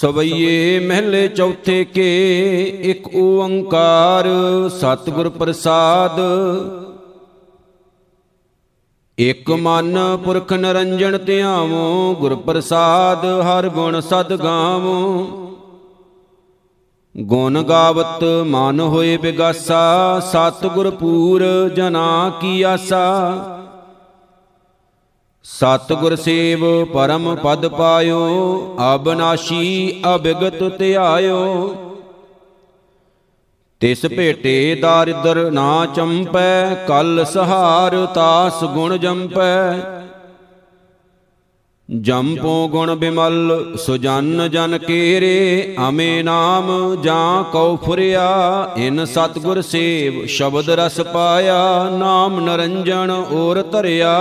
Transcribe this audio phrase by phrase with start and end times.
[0.00, 4.26] ਸਵਈਏ ਮਹਿਲੇ ਚੌਥੇ ਕੇ, ਇੱਕ ਓੰਕਾਰ
[4.68, 6.20] ਸਤਿਗੁਰ ਪ੍ਰਸਾਦ।
[9.18, 15.26] ਇਕ ਮਨ ਪੁਰਖ ਨਰੰਜਣ ਧਿਆਵੋ, ਗੁਰ ਪ੍ਰਸਾਦ ਹਰ ਗੁਣ ਸਦ ਗਾਵੋ।
[17.16, 21.44] ਗੁਣ ਗਾਵਤ ਮਨ ਹੋਏ ਬਿਗਾਸਾ, ਸਤਿਗੁਰ ਪੂਰ
[21.76, 23.59] ਜਨਾ ਕੀ ਆਸਾ।
[25.44, 31.74] ਸਤਿਗੁਰ ਸੇਵ ਪਰਮ ਪਦ ਪਾਇਓ, ਅਬਨਾਸ਼ੀ ਅਬਿਗਤ ਧਿਆਇਓ।
[33.80, 39.74] ਤਿਸ ਭੇਟੇ ਦਾਰਿਦਰ ਨਾ ਚੰਪੈ, ਕਲ ਸਹਾਰ ਤਾਸ ਗੁਣ ਜੰਪੈ।
[41.90, 48.28] ਜੰਪੋ ਗੁਣ ਬਿਮਲ, ਸੁਜਨ ਜਨ ਕੇਰੇ, ਅਮੇ ਨਾਮ ਜਾਂ ਕਉ ਫੁਰਿਆ।
[48.76, 54.16] ਇਨ ਸਤਗੁਰ ਸੇਵ ਸ਼ਬਦ ਰਸ ਪਾਇਆ, ਨਾਮ ਨਰੰਜਣ ਔਰ ਧਰਿਆ।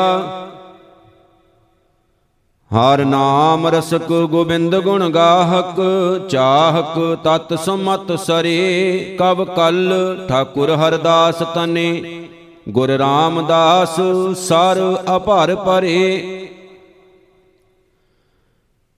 [2.72, 5.80] ਹਰ ਨਾਮ ਰਸਕ ਗੋਬਿੰਦ ਗੁਣ ਗਾਹਕ,
[6.30, 9.92] ਚਾਹਕ ਤਤ ਸਮਤ ਸਰੇ ਕਬ ਕਲ
[10.30, 12.22] ਠਾਕੁਰ ਹਰਦਾਸ ਤਨੇ।
[12.70, 13.96] ਗੁਰ ਰਾਮਦਾਸ
[14.38, 16.46] ਸਰ ਅਭਰ ਪਰੇ।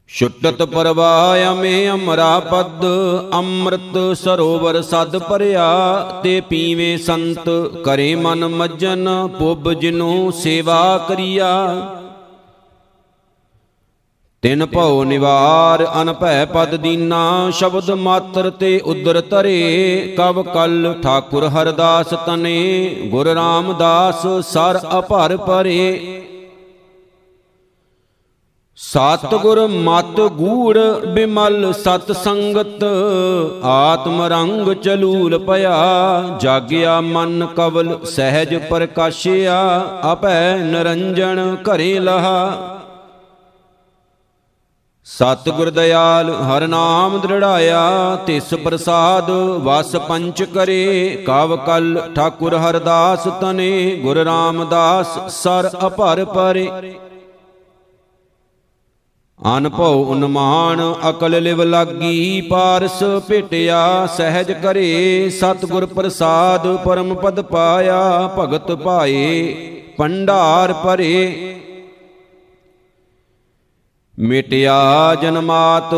[0.10, 2.86] ਛੁੱਟਤ ਪਰਵਾਇ ਮੇ ਅਮਰਾ ਪਦ,
[3.34, 5.70] ਅੰਮ੍ਰਿਤ ਸਰੋਵਰ ਸਦ ਭਰਿਆ,
[6.24, 7.50] ਤੇ ਪੀਵੇ ਸੰਤ
[7.86, 11.52] ਕਰੇ ਮਨ ਮੱਜਨ, ਪੁੱਬ ਜਿਨੂ ਸੇਵਾ ਕਰੀਆ।
[14.44, 22.14] ਤਿਨ ਭਉ ਨਿਵਾਰ, ਅਨਭੈ ਪਦ ਦੀਨਾ, ਸ਼ਬਦ ਮਾਤਰ ਤੇ ਉਦਰ ਧਰੇ। ਕਬ ਕਲ ਠਾਕੁਰ ਹਰਦਾਸ
[22.26, 26.24] ਤਨੇ, ਗੁਰ ਰਾਮਦਾਸ ਸਰ ਅਭਰ ਪਰੇ।
[28.78, 32.84] ਸਤਿਗੁਰ ਮਤ ਗੂੜ ਬਿਮਲ ਸਤ ਸੰਗਤ,
[33.66, 39.62] ਆਤਮ ਰੰਗ ਚਲੂਲ ਭਇਆ ਜਾਗਿਆ ਮਨ ਕਵਲ ਸਹਿਜ ਪ੍ਰਕਾਸ਼ਿਆ
[40.14, 42.81] ਅਪੈ ਨਰੰਜਣ ਘਰੇ ਲਹਾ।
[45.08, 49.30] ਸਤਿਗੁਰ ਦਿਆਲ ਹਰ ਨਾਮ ਦ੍ਰਿੜਾਇਆ, ਤਿਸ ਪ੍ਰਸਾਦ
[49.64, 56.68] ਵਸ ਪੰਚ ਕਰੇ, ਕਵ ਕਲ ਠਾਕੁਰ ਹਰਦਾਸ ਤਨੇ, ਗੁਰ ਰਾਮਦਾਸ ਸਰ ਅਪਰ ਪਰੇ।
[59.40, 68.72] ਅਨਭਉ ਉਨਮਾਨ, ਅਕਲ ਲਿਵ ਲਾਗੀ, ਪਾਰਸ ਭੇਟਿਆ, ਸਹਿਜ ਕਰੇ, ਸਤਿਗੁਰ ਪ੍ਰਸਾਦ ਪਰਮ ਪਦ ਪਾਇਆ, ਭਗਤ
[68.72, 69.54] ਭਾਏ
[69.98, 71.58] ਪੰਡਾਰ ਭਰੇ
[74.22, 75.94] ਮਿਟਿਆ ਜਨਮਾਤ,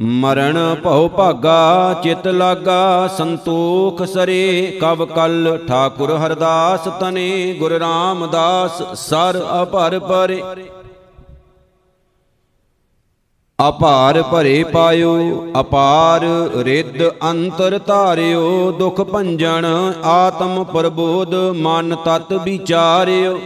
[0.00, 9.40] ਮਰਨ ਭਉ ਭਾਗਾ, ਚਿਤ ਲਾਗਾ, ਸੰਤੋਖ ਸਰੇ ਕਬ ਕਲ ਠਾਕੁਰ ਹਰਦਾਸ ਤਨੇ, ਗੁਰ ਰਾਮਦਾਸ ਸਰ
[9.62, 10.42] ਅਪਰ ਪਰੇ।
[13.58, 16.24] ਅਪਾਰ ਭਰੇ ਪਾਇਓ, ਅਪਾਰ
[16.64, 19.66] ਰਿੱਧ ਅੰਤਰ ਧਾਰਿਓ, ਦੁਖ ਭੰਜਨ
[20.04, 23.38] ਆਤਮ ਪ੍ਰਬੋਧ ਮਨ ਤਤ ਵਿਚਾਰਿਓ।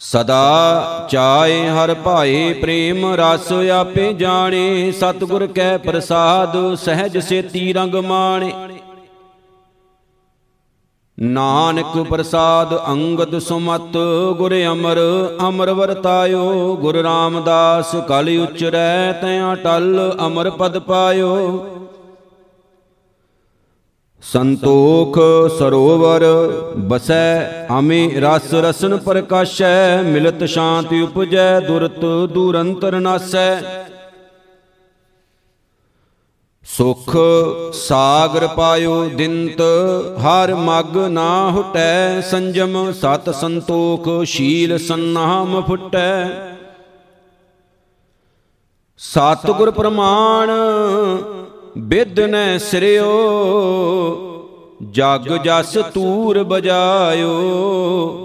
[0.00, 8.52] ਸਦਾ ਚਾਏ ਹਰ ਭਾਏ ਪ੍ਰੇਮ ਰਸ ਆਪੇ ਜਾਣੇ, ਸਤਿਗੁਰ ਕੈ ਪ੍ਰਸਾਦ ਸਹਿਜ ਸੇਤੀ ਰੰਗ ਮਾਣੇ।
[11.18, 13.96] ਨਾਨਕ ਪ੍ਰਸਾਦ ਅੰਗਦ ਸੁਮਤ,
[14.38, 14.98] ਗੁਰ ਅਮਰ
[15.48, 21.66] ਅਮਰ ਵਰਤਾਇਓ। ਗੁਰ ਰਾਮਦਾਸ, ਕਲ ਉਚਰੈ ਤੈ ਟਲ, ਅਮਰ ਪਦ ਪਾਇਓ।
[24.32, 25.18] ਸੰਤੋਖ
[25.58, 26.24] ਸਰੋਵਰ,
[26.78, 33.60] ਬਸੈ ਅਮੇ ਰਸ ਰਸਨ ਪ੍ਰਕਾਸ਼ੈ, ਮਿਲਤ ਸ਼ਾਂਤੀ ਉਪਜੈ, ਦੁਰਤ ਦੂਰੰਤਰ ਨਾਸੈ।
[36.66, 37.16] ਸੁਖ
[37.72, 39.60] ਸਾਗਰ ਪਾਇਓ ਦਿੰਤ,
[40.20, 46.24] ਹਰ ਮਗ ਨਾ ਹੁਟੈ, ਸੰਜਮ ਸਤ ਸੰਤੋਖ, ਸ਼ੀਲ ਸੰਨਾਮ ਫੁਟੈ।
[49.00, 50.50] ਸਤਿਗੁਰ ਪ੍ਰਮਾਣ
[51.76, 53.06] ਬਿਦ ਨੈ ਸਿਰਿਓ,
[54.92, 57.32] ਜਗ ਜਸ ਤੂਰ ਬਜਾਇਓ।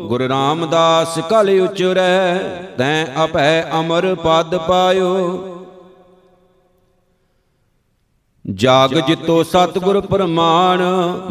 [0.09, 2.37] ਗੁਰ ਰਾਮਦਾਸ ਕਲ ਉਚਰੈ,
[2.77, 5.47] ਤੈ ਅਪੈ ਅਮਰ ਪਦ ਪਾਇਓ।
[8.45, 10.81] ਜਾਗ ਜਿਤੋ ਸਤਿਗੁਰ ਪ੍ਰਮਾਣ,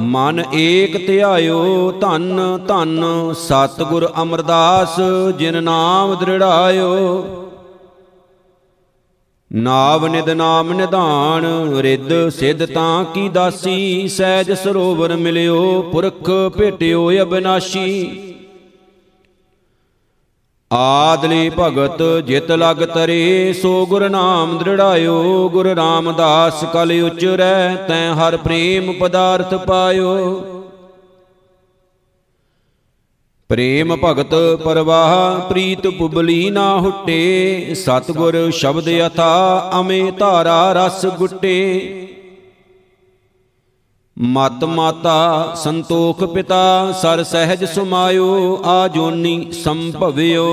[0.00, 5.00] ਮਨ ਏਕ ਧਿਆਇਓ ਧੰਨ ਧੰਨ ਸਤਿਗੁਰ ਅਮਰਦਾਸ,
[5.38, 7.24] ਜਿਨ ਨਾਮ ਦ੍ਰਿੜਾਇਓ।
[9.52, 11.44] ਨਾਵ ਨਿਦ ਨਾਮ ਨਿਧਾਨ,
[11.80, 14.08] ਰਿੱਧ ਸਿੱਧ ਤਾਂ ਕੀ ਦਾਸੀ?
[14.08, 18.20] ਸਹਿਜ ਸਰੋਵਰ ਮਿਲਿਓ, ਪੁਰਖ ਭੇਟਿਓ ਅਬਨਾਸ਼ੀ।
[20.72, 28.36] ਆਦਲੀ ਭਗਤ ਜਿਤ ਲਗ ਤਰੇ, ਸੋ ਗੁਰ ਨਾਮ ਦ੍ਰਿੜਾਇਓ, ਗੁਰ ਰਾਮਦਾਸ ਕਲ ਉਚਰੈ, ਤੈ ਹਰ
[28.36, 30.44] ਪ੍ਰੇਮ ਪਦਾਰਥ ਪਾਇਓ।
[33.50, 41.56] ਪ੍ਰੇਮ ਭਗਤ ਪਰਵਾਹ ਪ੍ਰੀਤ ਪੁਬਲੀ ਨਾ ਹੁਟੇ ਸਤਗੁਰ ਸ਼ਬਦ ਅਥਾ ਅਮੇ ਧਾਰਾ ਰਸ ਗੁੱਟੇ।
[44.16, 50.46] ਮਤ ਮਾਤਾ ਸੰਤੋਖ ਪਿਤਾ ਸਰ ਸਹਿਜ ਸੁਮਾਇਓ ਆ ਜੋਨੀ ਸੰਭਵਿਓ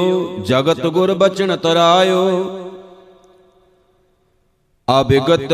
[0.47, 2.25] ਜਗਤ ਗੁਰ ਬਚਨ ਤਰਾਇਓ।
[4.87, 5.53] ਅਭਿਗਤ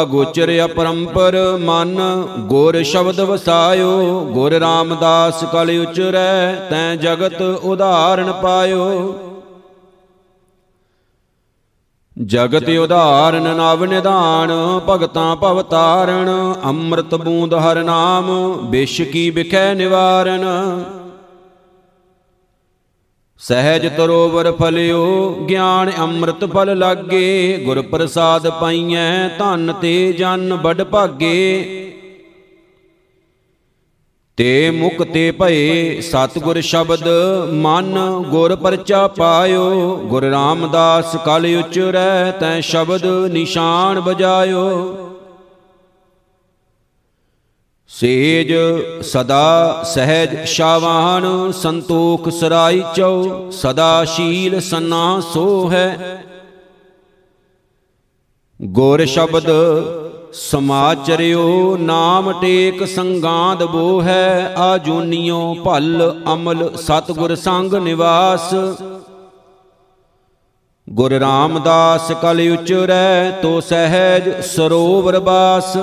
[0.00, 1.98] ਅਗੋਚਰ ਅਪਰੰਪਰ ਮਨ,
[2.38, 9.14] ਗੁਰ ਸ਼ਬਦ ਵਸਾਇਓ, ਗੁਰ ਰਾਮਦਾਸ ਕਲ ਉਚਰੈ, ਤੈ ਜਗਤ ਉਦਾਹਰਣ ਪਾਇਓ।
[12.16, 14.52] ਜਗਤ ਉਦਾਹਰਨ ਨਵ ਨਿਧਾਨ,
[14.88, 16.30] ਭਗਤਾਂ ਭਵ ਤਾਰਣ,
[16.64, 18.32] ਅੰਮ੍ਰਿਤ ਬੂੰਦ ਹਰ ਨਾਮ,
[18.70, 20.44] ਬਿਸ਼ ਕੀ ਵਿਖੈ ਨਿਵਾਰਨ।
[23.42, 31.78] ਸਹਿਜ ਤਰੋਵਰ ਫਲਿਓ, ਗਿਆਨ ਅੰਮ੍ਰਿਤ ਫਲ ਲਾਗੇ ਗੁਰ ਪ੍ਰਸਾਦ ਪਾਈਐ ਧਨ ਤੇ ਜਨ ਬੜ ਭਾਗੇ।
[34.36, 37.08] ਤੇ ਮੁਕਤੇ ਭਏ ਸਤਗੁਰ ਸ਼ਬਦ,
[37.52, 37.98] ਮਨ
[38.30, 44.62] ਗੁਰ ਪਰਚਾ ਪਾਇਓ, ਗੁਰ ਰਾਮਦਾਸ ਕਲ ਉਚਰੈ ਤੈ ਸ਼ਬਦ ਨਿਸ਼ਾਨ ਬਜਾਇਓ
[48.00, 48.52] ਸੇਜ
[49.02, 56.24] ਸਦਾ ਸਹਿਜ ਸ਼ਾਵਾਨ, ਸੰਤੋਖ ਸਰਾਈ ਚਉ, ਸਦਾ ਸ਼ੀਲ ਸੰਨਾ ਸੋ ਹੈ।
[58.62, 59.50] ਗੁਰ ਸ਼ਬਦ
[60.32, 68.54] ਸਮਾਚਰਿਓ, ਨਾਮ ਟੇਕ ਸੰਗਾਂਦ ਬੋ ਹੈ। ਆਜੂਨੀਓ ਭਲ ਅਮਲ ਸਤਗੁਰ ਸੰਗ ਨਿਵਾਸ।
[70.90, 75.76] ਗੁਰ ਰਾਮਦਾਸ ਕਲ ਉਚਰੈ, ਤੋ ਸਹਿਜ ਸਰੋਵਰ ਬਾਸ।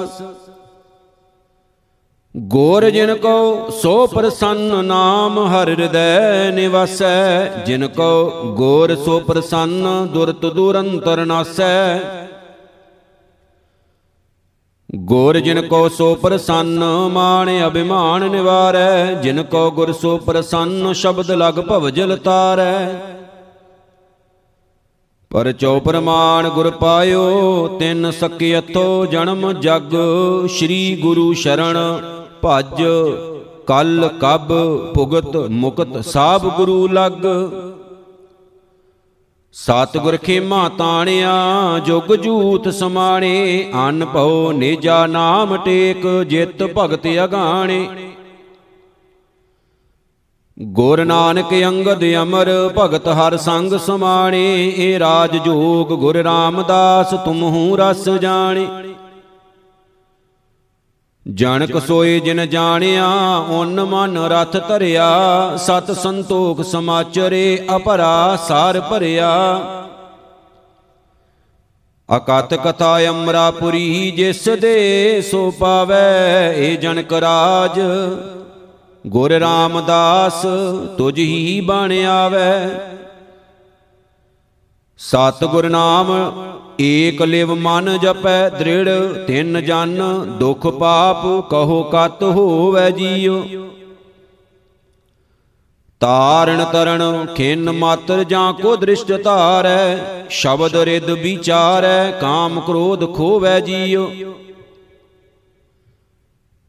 [2.36, 10.46] ਗੋਰ ਜਿਨ ਕੋ ਸੋ ਪ੍ਰਸੰਨ ਨਾਮ ਹਰ ਹਿਰਦੈ ਨਿਵਾਸੈ, ਜਿਨ ਕੋ ਗੋਰ ਸੋ ਪ੍ਰਸੰਨ ਦੁਰਤ
[10.46, 12.00] ਦੁਰੰਤਰ ਨਾਸੈ।
[14.96, 21.60] ਗੁਰ ਜਿਨ ਕੋ ਸੋ ਪ੍ਰਸੰਨ ਮਾਣ ਅਭਿਮਾਨ ਨਿਵਾਰੈ, ਜਿਨ ਕੋ ਗੁਰ ਸੋ ਪ੍ਰਸੰਨ ਸ਼ਬਦ ਲਗ
[21.60, 22.94] ਭਵਜਲ ਤਾਰੈ।
[25.32, 29.96] ਪਰ ਚੋ ਪ੍ਰਮਾਣ ਗੁਰ ਪਾਇਓ, ਤਿੰਨ ਸਕਿਅਥੋ ਜਨਮ ਜਗ,
[30.48, 31.78] ਸ੍ਰੀ ਗੁਰੂ ਸ਼ਰਣ
[32.44, 32.84] ਭਜ,
[33.68, 34.54] ਕਲ ਕਬ
[34.94, 37.26] ਭੁਗਤ ਮੁਕਤ ਸਾਬ ਗੁਰੂ ਲਗ।
[39.56, 41.34] ਸਤਿਗੁਰ ਖੇਮਾ ਤਾਣਿਆ,
[41.86, 47.88] ਜੁਗ ਜੂਤ ਸਮਾਣੇ, ਅਨ ਭਉ ਨੇਜਾ ਨਾਮ ਟੇਕ, ਜਿਤ ਭਗਤ ਅਗਾਣੇ।
[50.58, 58.10] ਗੁਰ ਨਾਨਕ ਅੰਗਦ ਅਮਰ, ਭਗਤ ਹਰ ਸੰਗ ਸਮਾਣੇ ਏ ਰਾਜ ਜੋਗ ਗੁਰ ਰਾਮਦਾਸ ਤੁਮਹੂ ਰਸ
[58.10, 58.68] ਜਾਣੇ।
[61.26, 63.08] ਜਨਕ ਸੋਏ ਜਿਨ ਜਾਣਿਆ
[63.50, 65.10] ਓਨ ਮਨ ਰਥ ਧਰਿਆ।
[65.58, 69.30] ਸਤ ਸੰਤੋਖ ਸਮਾਚਰੇ ਅਪਰਾ ਸਾਰ ਭਰਿਆ।
[72.10, 77.80] ਅਕਤ ਕਥਾ ਅਮਰਾਪੁਰੀ ਜਿਸ ਦੇ ਸੋ ਪਾਵੈ ਏ ਜਨਕ ਰਾਜ।
[79.08, 80.46] ਗੁਰ ਰਾਮਦਾਸ
[80.98, 82.70] ਤੁਝ ਹੀ ਬਣ ਆਵੈ।
[84.98, 86.08] ਸਤ ਗੁਰ ਨਾਮ
[86.82, 88.90] ਏਕ ਲਿਵ ਮਨ ਜਪੈ ਦ੍ਰਿੜ,
[89.28, 90.02] ਤਿੰਨ ਜਨ
[90.40, 93.44] ਦੁਖ ਪਾਪ, ਕਹੋ ਕਤ ਹੋਵੈ ਜੀਉ।
[96.02, 99.98] ਤਾਰਣ ਤਰਣ ਖਿੰਨ ਮਾਤਰ ਜਾਂ ਕੋ ਦ੍ਰਿਸ਼ਟ ਧਾਰੈ,
[100.30, 104.08] ਸ਼ਬਦ ਰਿਦ ਵਿਚਾਰੈ, ਕਾਮ ਕ੍ਰੋਧ ਖੋਵੈ ਜੀਉ।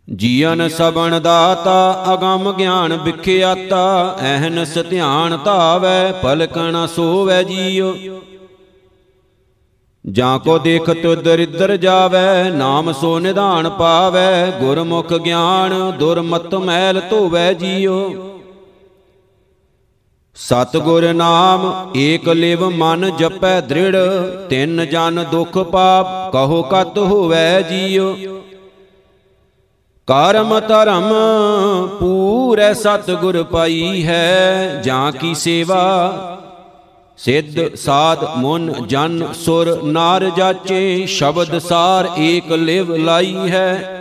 [0.08, 7.94] ਜੀਵਨ ਸਬਣ ਦਾਤਾ, ਅਗੰਮ ਗਿਆਨ ਵਿਖਿਆਤਾ ਐਹਨਸ ਧਿਆਨ ਧਾਵੈ ਪਲਕਣ ਸੋਵੈ ਜੀਉ।
[10.04, 18.00] ਜਾਂ ਕੋ ਦੇਖਤ ਦਰਿਦਰ ਜਾਵੈ ਨਾਮ ਸੋ ਨਿਧਾਨ ਪਾਵੈ ਗੁਰਮੁਖ ਗਿਆਨ ਦੁਰਮਤ ਮੈਲ ਧੋਵੈ ਜੀਉ
[20.36, 23.96] ਸਤਗੁਰ ਨਾਮ ਏਕ ਲਿਵ ਮਨ ਜਪੈ ਦ੍ਰਿੜ
[24.50, 28.14] ਤਿੰਨ ਜਨ ਦੁਖ ਪਾਪ ਕਹੋ ਕਤ ਹੋਵੈ ਜੀਉ
[30.08, 31.12] ਕਰਮ ਧਰਮ
[31.98, 36.39] ਪੂਰੈ ਸਤਗੁਰ ਪਾਈ ਹੈ ਜਾਂ ਕੀ ਸੇਵਾ
[37.24, 43.96] ਸਿੱਧ, ਸਾਧ, ਮਨ, ਜਨ, ਸੁਰ, ਨਾਰ ਜਾਚੇ, ਸ਼ਬਦ ਸਾਰ ਏਕ ਲਿਵ ਲਾਈ ਹੈ।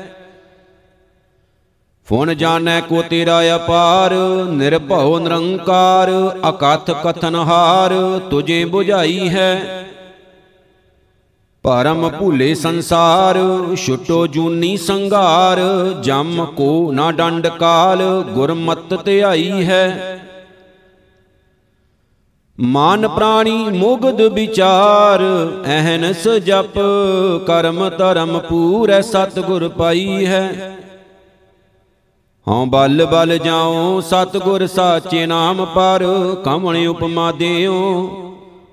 [2.07, 4.13] ਫੁਨ ਜਾਣੈ ਕੋ ਤੇਰਾ ਅਪਾਰ,
[4.49, 6.09] ਨਿਰਭਉ ਨਿਰੰਕਾਰ,
[6.49, 7.93] ਅਕਥ ਕਥਨ ਹਾਰ
[8.29, 9.85] ਤੁਝੇ 부ਝਾਈ ਹੈ।
[11.63, 13.37] ਪਰਮ ਭੂਲੇ ਸੰਸਾਰ,
[13.75, 15.59] ਛੁਟੋ ਜੂਨੀ ਸੰਘਾਰ,
[16.03, 20.19] ਜਮ ਕੋ ਨਾ ਡੰਡ ਕਾਲ, ਗੁਰਮਤ ਧਿਆਈ ਹੈ।
[22.61, 25.21] ਮਨ ਪ੍ਰਾਣੀ ਮੁਗਧ ਵਿਚਾਰ
[25.65, 26.79] ਐਹਨਸ ਜਪ
[27.47, 30.77] ਕਰਮ ਧਰਮ ਪੂਰੈ ਸਤਗੁਰ ਪਾਈ ਹੈ।
[32.47, 36.05] ਹਉ ਬਲ ਬਲ ਜਾਉ, ਸਤਗੁਰ ਸਾਚੇ ਨਾਮ ਪਰ
[36.45, 38.07] ਕਮਣ ਉਪਮਾ ਦੇਉ,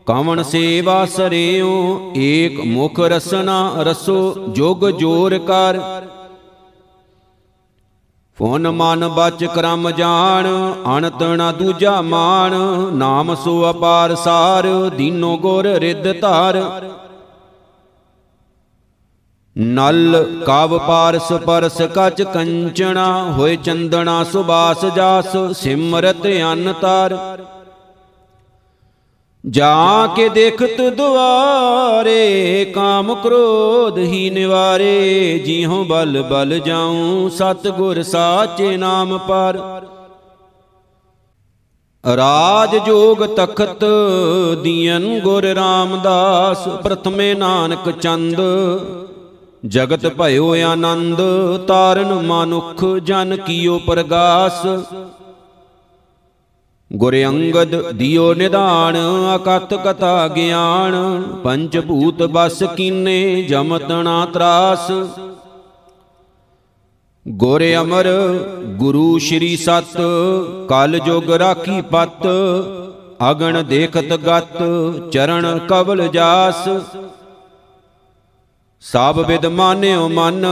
[0.07, 5.81] ਕਵਣ ਸੇਵਾ ਸਰਿਓ ਏਕ ਮੁਖ ਰਸਨਾ ਰਸੋ, ਜੋਗ ਜੋਰ ਕਰ।
[8.39, 10.47] ਫੋਨ ਮਨ ਬਚ ਕਰਮ ਜਾਣ
[10.97, 12.55] ਅਣਤ ਨਾ ਦੂਜਾ ਮਾਨ
[12.93, 14.67] ਨਾਮ ਸੋ ਅਪਾਰ ਸਾਰ,
[14.97, 16.57] ਦੀਨੋ ਗੁਰ ਰਿੱਧ ਧਾਰ।
[19.57, 27.17] ਨਲ ਕਵ ਪਾਰਸ ਪਰਸ ਕਚ ਕੰਚਣਾ, ਹੋਏ ਚੰਦਣਾ ਸੁਬਾਸ ਜਾਸ, ਸਿਮਰਤ ਅਨਤਾਰ।
[29.49, 38.77] ਜਾ ਕੇ ਦੇਖਤ ਦੁਆਰੇ, ਕਾਮ ਕ੍ਰੋਧ ਹੀ ਨਿਵਾਰੇ ਜੀਹੋਂ ਬਲ ਬਲ ਜਾਉ ਸਤ ਗੁਰ ਸਾਚੇ
[38.77, 39.59] ਨਾਮ ਪਰ।
[42.17, 43.85] ਰਾਜ ਜੋਗ ਤਖਤ
[44.63, 48.41] ਦੀਨ ਗੁਰ ਰਾਮਦਾਸ, ਪ੍ਰਥਮੇ ਨਾਨਕ ਚੰਦ।
[49.67, 51.21] ਜਗਤ ਭਇਓ ਆਨੰਦ,
[51.69, 54.67] ਤਾਰਨ ਮਨੁਖ, ਜਨ ਕੀਓ ਪ੍ਰਗਾਸ।
[56.91, 58.97] ਗੁਰ ਅੰਗਦ ਦਿਓ ਨਿਧਾਨ
[59.37, 64.91] ਅਕਤ ਕਥਾ ਗਿਆਨ ਪੰਜ ਭੂਤ ਬਸ ਕੀਨੇ ਜਮਤਣਾ ਤਰਾਸ।
[67.27, 68.07] ਗੁਰ ਅਮਰ,
[68.77, 69.97] ਗੁਰੂ ਸ਼੍ਰੀ ਸਤ,
[70.69, 72.27] ਕਲ ਜੁਗ ਰਾਖੀ ਪਤ,
[73.31, 74.63] ਅਗਣ ਦੇਖਤ ਗਤ,
[75.13, 76.69] ਚਰਨ ਕਬਲ ਜਾਸ।
[78.93, 80.45] ਸਭ ਵਿਦ ਮਾਨਿਓ ਮਨ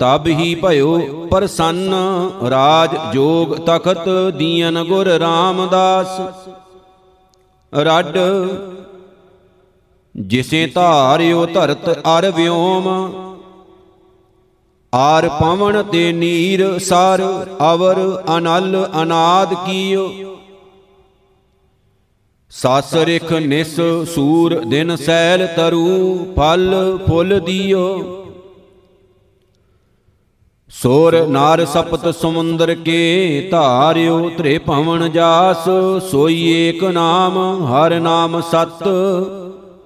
[0.00, 0.98] ਤਬ ਹੀ ਭਇਓ
[1.30, 1.94] ਪ੍ਰਸੰਨ।
[2.50, 6.20] ਰਾਜ ਜੋਗ ਤਖਤ ਦੀਨ ਗੁਰ ਰਾਮਦਾਸ।
[7.72, 8.18] ਰੱਡ
[10.14, 12.88] ਜਿਸੇ ਧਾਰਿਓ ਧਰਤ ਅਰ ਵਿਓਮ।
[14.92, 17.22] ਆਰ ਪਵਨ ਤੇ ਨੀਰ ਸਰ
[17.74, 18.00] ਅਵਰ
[18.36, 20.08] ਅਨਲ ਅਨਾਦ ਕੀਓ।
[22.56, 23.74] ਸਸ ਰਿਖ ਨਿਸ
[24.14, 26.74] ਸੂਰ ਦਿਨ ਸੈਲ ਤਰੂ ਫਲ
[27.06, 27.82] ਫੁੱਲ ਦਿਓ।
[30.70, 35.68] ਸੋਰ ਨਾਰ ਸਪਤ ਸਮੁੰਦਰ ਕੇ ਧਾਰਿਓ ਤ੍ਰੇ ਭਵਨ ਜਾਸ,
[36.10, 38.82] ਸੋਈ ਏਕ ਨਾਮ, ਹਰ ਨਾਮ ਸਤ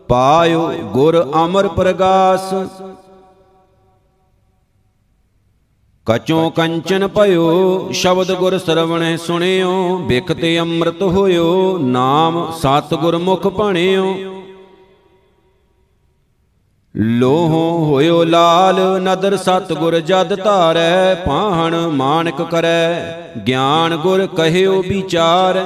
[0.09, 2.55] ਪਾਇਓ, ਗੁਰ ਅਮਰ ਪ੍ਰਗਾਸ।
[6.07, 13.47] ਕਚੋਂ ਕੰਚਨ ਭਇਓ, ਸ਼ਬਦ ਗੁਰ ਸਰਵਣੈ ਸੁਣਿਓ, ਬਿਖ ਤੇ ਅੰਮ੍ਰਿਤ ਹੋਇਓ, ਨਾਮ ਸਤ ਗੁਰ ਮੁਖ
[13.47, 14.15] ਭਣਿਓ।
[16.95, 23.01] ਲੋਹੋ ਹੋਇਓ ਲਾਲ, ਨਦਰ ਸਤ ਗੁਰ ਜਦ ਧਾਰੈ ਪਾਹਣ ਮਾਨਕ ਕਰੈ,
[23.47, 25.57] ਗਿਆਨ ਗੁਰ ਕਹਿਓ ਵਿਚਾਰ।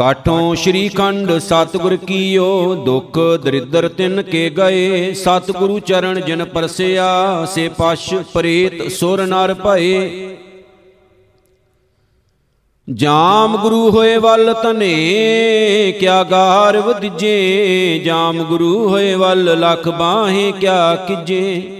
[0.00, 7.08] ਕਾਠੋਂ ਸ਼੍ਰੀ ਖੰਡ ਸਤਿਗੁਰ ਕੀਓ, ਦੁਖ ਦਰਿਦਰ ਤਿਨ ਕੇ ਗਏ। ਸਤਿਗੁਰੂ ਚਰਨ ਜਿਨ ਪਰਸਿਆ,
[7.44, 10.36] ਸੇ ਪਛ ਪ੍ਰੇਤ ਸੁਰ ਨਰ ਭਏ।
[12.88, 20.94] ਜਾਮ ਗੁਰੂ ਹੋਏ ਵੱਲ ਤਨੇ ਕਿਆ ਗਾਰ ਵਦਿਜੇ ਜਾਮ ਗੁਰੂ ਹੋਏ ਵੱਲ ਲਖ ਬਾਹੇ ਕਿਆ
[21.08, 21.79] ਕਿਜੇ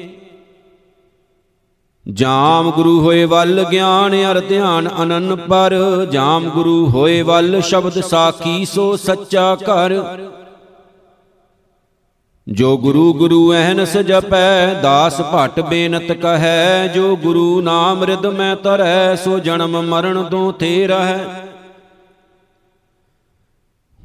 [2.12, 5.74] ਜਾਮ ਗੁਰੂ ਹੋਏ ਵੱਲ ਗਿਆਨ ਅਰ ਧਿਆਨ ਅਨੰਨ ਪਰ,
[6.10, 9.94] ਜਾਮ ਗੁਰੂ ਹੋਏ ਵੱਲ ਸ਼ਬਦ ਸਾਖੀ ਸੋ ਸੱਚਾ ਕਰ।
[12.48, 19.14] ਜੋ ਗੁਰੂ ਗੁਰੂ ਐਨਸ ਜਪੈ ਦਾਸ ਭਟ ਬੇਨਤ ਕਹੈ, ਜੋ ਗੁਰੂ ਨਾਮ ਰਿਦ ਮੈਂ ਤਰੈ,
[19.14, 21.49] ਸੋ ਜਨਮ ਮਰਨ ਤੋਂ ਥੇ ਰਹੈ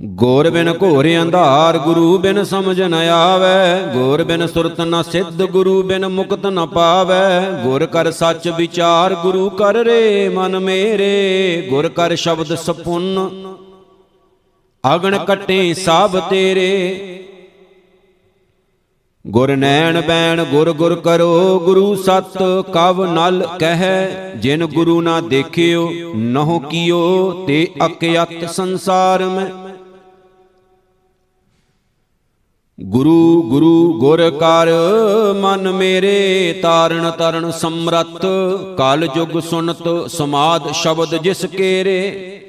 [0.04, 5.84] ਗੋਰ ਬਿਨ ਘੋਰ ਅੰਧਾਰ ਗੁਰੂ ਬਿਨ ਸਮਝ ਨ ਆਵੈ, ਗੋਰ ਬਿਨ ਸੁਰਤ ਨ ਸਿੱਧ ਗੁਰੂ
[5.84, 12.16] ਬਿਨ ਮੁਕਤ ਨ ਪਾਵੈ। ਗੁਰ ਕਰ ਸੱਚ ਵਿਚਾਰ ਗੁਰੂ ਕਰ ਰੇ ਮਨ ਮੇਰੇ, ਗੁਰ ਕਰ
[12.16, 13.30] ਸ਼ਬਦ ਸਪੁੰਨ
[14.96, 17.12] ਅਗਣ ਕਟੇ ਸਭ ਤੇਰੇ।
[19.28, 22.38] ਗੁਰ ਨੈਣ ਬੈਣ ਗੁਰ ਗੁਰ ਕਰੋ, ਗੁਰੂ ਸਤ
[22.74, 29.64] ਕਵ ਨਲ ਕਹਿ। ਜਿਨ ਗੁਰੂ ਨਾ ਦੇਖਿਓ, ਨਹੁ ਕੀਓ, ਤੇ ਅਕਿਅਤ ਸੰਸਾਰ ਮੈਂ
[32.79, 34.67] ਗੁਰੂ ਗੁਰੂ ਗੁਰ ਕਰ,
[35.41, 38.25] ਮਨ ਮੇਰੇ ਤਾਰਨ ਤਰਨ ਸਮਰੱਥ,
[38.77, 42.41] ਕਲ ਜੁਗ ਸੁਨਤ ਸਮਾਦ ਸ਼ਬਦ ਜਿਸ ਕੇਰੇ।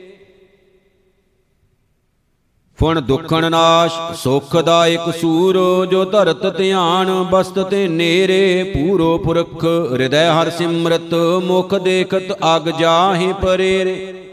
[2.79, 9.65] ਫੁਣ ਦੁਖਣ ਨਾਸ਼, ਸੁਖ ਦਾ ਇਕ ਸੂਰ, ਜੋ ਧਰਤ ਧਿਆਨ ਬਸਤ ਤੇ ਨੇਰੇ, ਪੂਰੋ ਪੁਰਖ,
[9.93, 11.15] ਹਿਰਦੈ ਹਰ ਸਿਮਰਤ,
[11.45, 14.26] ਮੁਖ ਦੇਖਤ ਅਗ ਜਾਹੇ ਪਰੇਰੇ।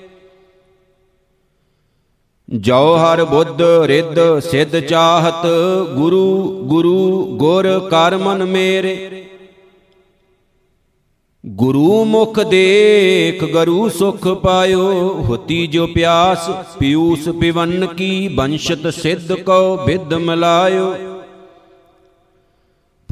[2.49, 5.45] ਜੋ ਹਰ ਬੁੱਧ ਰਿੱਧ ਸਿੱਧ ਚਾਹਤ,
[5.95, 9.23] ਗੁਰੂ ਗੁਰੂ ਗੁਰ ਕਰ ਮਨ ਮੇਰੇ।
[11.45, 14.91] ਗੁਰੂ ਮੁਖ ਦੇਖ ਗਰੂ ਸੁਖ ਪਾਇਓ,
[15.23, 20.93] ਹੋਤੀ ਜੋ ਪਿਆਸ, ਪਿਊਸ ਪਿਵਨ ਕੀ, ਬੰਸ਼ਤ ਸਿੱਧ ਕੋ ਵਿਦ ਮਿਲਾਇਓ।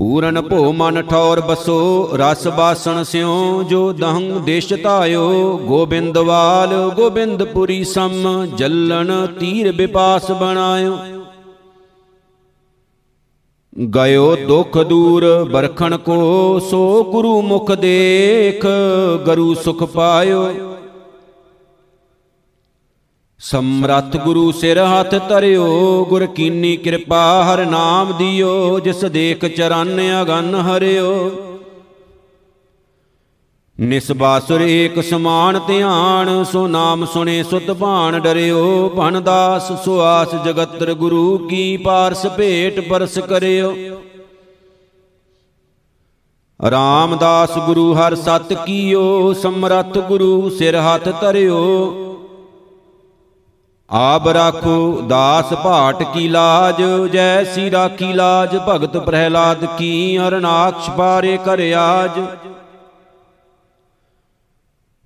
[0.02, 8.46] ਪੂਰਨ ਭੋ ਮਨ ਠੌਰ ਬਸੋ, ਰਸ ਬਾਸਣ ਸਿਉ, ਜੋ ਦਹੰ ਦੇਸ਼ ਧਾਇਓ। ਗੋਬਿੰਦਵਾਲ ਗੋਬਿੰਦਪੁਰੀ ਸਮ,
[8.58, 10.98] ਜਲਣ ਤੀਰ ਵਿਪਾਸ ਬਣਾਇਓ।
[13.96, 18.66] ਗਇਓ ਦੁਖ ਦੂਰ ਬਰਖਣ ਕੋ, ਸੋ ਗੁਰੂ ਮੁਖ ਦੇਖ,
[19.28, 20.71] ਗਰੂ ਸੁਖ ਪਾਇਓ।
[23.44, 30.56] ਸਮਰੱਥ ਗੁਰੂ ਸਿਰ ਹੱਥ ਧਰਿਓ, ਗੁਰ ਕੀਨੀ ਕਿਰਪਾ ਹਰ ਨਾਮ ਦਿਓ, ਜਿਸ ਦੇਖ ਚਰਨ ਅਗਨ
[30.56, 31.32] ਹਰਿਓ।
[33.80, 40.94] ਨਿਸਬਾਸੁਰ ਏਕ ਸਮਾਨ ਧਿਆਨ, ਸੋ ਨਾਮ ਸੁਣੇ ਸੁਤ ਭਾਣ ਡਰਿਓ। ਭਨ ਦਾਸ ਸੋ ਆਸ ਜਗਤਰ
[40.94, 43.74] ਗੁਰੂ ਕੀ ਪਾਰਸ ਭੇਟ ਪਰਸ ਕਰਿਓ।
[46.60, 52.08] ਰਾਮਦਾਸ ਗੁਰੂ ਹਰ ਸਤ ਕੀਓ, ਸਮਰੱਥ ਗੁਰੂ ਸਿਰ ਹੱਥ ਧਰਿਓ।
[53.92, 56.82] ਆਬ ਰਾਖੋ, ਦਾਸ ਭਾਟ ਕੀ ਲਾਜ,
[57.14, 62.20] ਜੈਸੀ ਰਾਖੀ ਲਾਜ, ਭਗਤ ਪ੍ਰਹਿਲਾਦ ਕੀ ਅਰਨਾਕਸ਼ ਪਾਰੇ ਕਰ ਆਜ।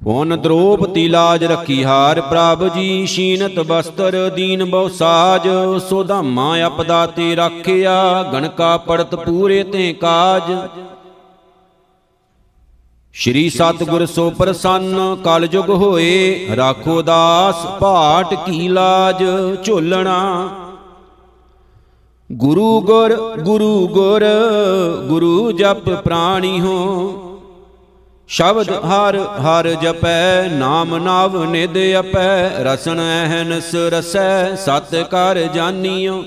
[0.01, 5.47] ਹੁਨ ਦ੍ਰੋਪਤੀ ਲਾਜ ਰੱਖੀ ਹਾਰ ਪ੍ਰਭ ਜੀ, ਸ਼ੀਨਤ ਬਸਤਰ ਦੀਨ ਬਹੁ ਸਾਜ
[5.89, 10.51] ਸੋਧਾਮਾ ਅਪਦਾ ਤੇ ਰੱਖਿਆ, ਗਣਕਾ ਪੜਤ ਪੂਰੇ ਤੇ ਕਾਜ।
[13.17, 19.23] ਸ਼੍ਰੀ ਸਤਿਗੁਰ ਸੋ ਪ੍ਰਸੰਨ ਕਲ ਜੁਗ ਹੋਏ ਰਾਖੋ ਦਾਸ ਭਾਟ ਕੀ ਲਾਜ
[19.63, 20.49] ਝੋਲਣਾ।
[22.31, 24.25] ਗੁਰੂ ਗੁਰ ਗੁਰੂ ਗੁਰ
[25.07, 26.81] ਗੁਰੂ ਜਪ ਪ੍ਰਾਣੀ ਹੋ।
[28.27, 36.23] ਸ਼ਬਦ ਹਰ ਹਰ ਜਪੈ ਨਾਮ ਨਾਵ ਨਿਦ ਅਪੈ ਰਸਨ ਅਹਨਸ ਰਸੈ ਸਤ ਕਰ ਜਾਨੀਓ।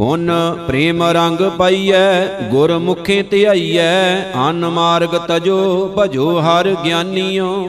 [0.00, 0.30] ਹੁਨ
[0.66, 7.68] ਪ੍ਰੇਮ ਰੰਗ ਪਾਈਐ ਗੁਰ ਮੁਖੇ ਧਿਆਈਐ, ਅਨ ਮਾਰਗ ਤਜੋ ਭਜੋ ਹਰ ਗਿਆਨੀਓ।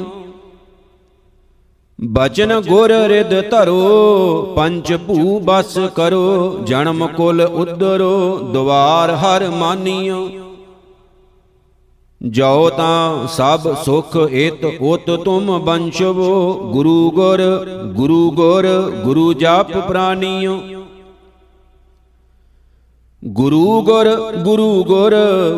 [2.02, 10.30] ਬਚਨ ਗੁਰ ਰਿਦ ਧਰੋ, ਪੰਜ ਭੂ ਬਸ ਕਰੋ, ਜਨਮ ਕੁਲ ਉਦਰੋ ਦਵਾਰ ਹਰ ਮਾਨੀਓ।
[12.22, 17.42] ਜਾਓ ਤਾਂ ਸਭ ਸੁਖ ਏਤ ਉਤ ਤੁਮ ਬੰਸ਼ਵੋ ਗੁਰੂ ਗੁਰ
[17.96, 18.68] ਗੁਰੂ ਗੁਰ,
[19.04, 20.60] ਗੁਰੂ ਜਪ ਪ੍ਰਾਨੀਓ।
[23.24, 25.16] ਗੁਰੂ ਗੁਰ ਗੁਰੂ ਗੁਰ,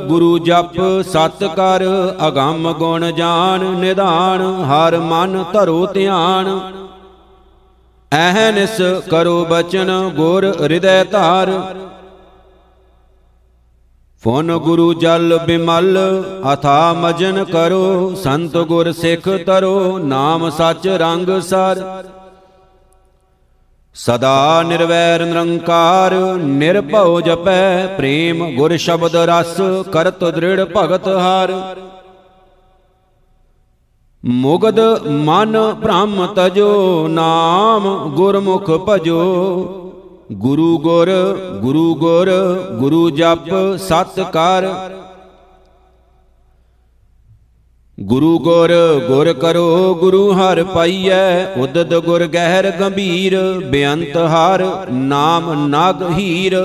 [0.08, 1.84] ਗੁਰੂ ਜਪ ਸਤ ਕਰ
[2.28, 6.60] ਅਗੰਮ ਗੁਣ ਜਾਣ, ਨਿਧਾਨ, ਹਰ ਮਨ ਧਰੋ ਧਿਆਨ।
[8.12, 11.52] ਐਹਨਿਸ ਕਰੋ ਬਚਨ, ਗੁਰ ਹਿਰਦੈ ਧਾਰ।
[14.24, 15.98] ਫੋਨ ਗੁਰੂ ਜਲ ਬਿਮਲ,
[16.54, 21.84] ਅਥਾ ਮਜਨ ਕਰੋ, ਸੰਤ ਗੁਰ ਸਿੱਖ ਤਰੋ, ਨਾਮ ਸੱਚ ਰੰਗ ਸਰ।
[23.96, 29.56] ਸਦਾ ਨਿਰਵੈਰ ਨਿਰੰਕਾਰ, ਨਿਰਭਉ ਜਪੈ, ਪ੍ਰੇਮ ਗੁਰ ਸ਼ਬਦ ਰਸ,
[29.92, 31.76] ਕਰਤ ਦ੍ਰਿੜ ਭਗਤ ਹਾਰ।
[34.26, 39.20] ਮੁਗਦ ਮਨ ਭ੍ਰਮ ਤਜੋ, ਨਾਮ ਗੁਰਮੁਖ ਭਜੋ।
[40.32, 41.10] ਗੁਰੂ ਗੁਰ
[41.62, 42.32] ਗੁਰੂ ਗੁਰ,
[42.80, 44.64] ਗੁਰੂ ਜਪ ਸਤ ਕਰ
[48.04, 48.72] ਗੁਰੂ ਗੁਰ
[49.08, 53.40] ਗੁਰ ਕਰੋ, ਗੁਰੂ ਹਰ ਪਾਈਐ। ਉਦਦ ਗੁਰ ਗਹਿਰ ਗੰਭੀਰ,
[53.70, 56.58] ਬੇਅੰਤ ਹਰ ਨਾਮ ਨਗ ਹੀਰ।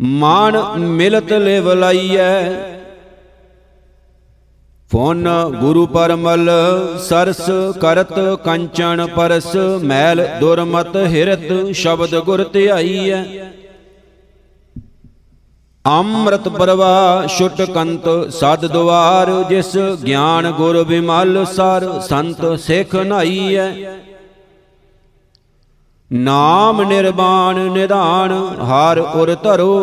[0.00, 2.52] ਮਾਨ ਮਿਲਤ ਲਿਵ ਲਾਈਐ।
[4.92, 5.28] ਫੋਨ
[5.60, 6.50] ਗੁਰੂ ਪਰਮਲ,
[6.98, 7.50] ਸਰਸ
[7.80, 13.22] ਕਰਤ ਕੰਚਨ ਪਰਸ। ਮੈਲ ਦੁਰਮਤ ਹਿਰਤ, ਸ਼ਬਦ ਗੁਰ ਧਿਆਈਐ।
[15.84, 23.68] ਅੰਮ੍ਰਿਤ ਪ੍ਰਵਾ ਛੁਟ ਕੰਤ ਸਦ ਦੁਆਰ, ਜਿਸ ਗਿਆਨ ਗੁਰ ਬਿਮਲ ਸਰ ਸੰਤ ਸਿੱਖ ਨਾਈਐ।
[26.10, 29.74] ਨਾਮ ਨਿਰਵਾਣ ਨਿਧਾਨ, ਹਰ ਉਰ ਧਰੋ,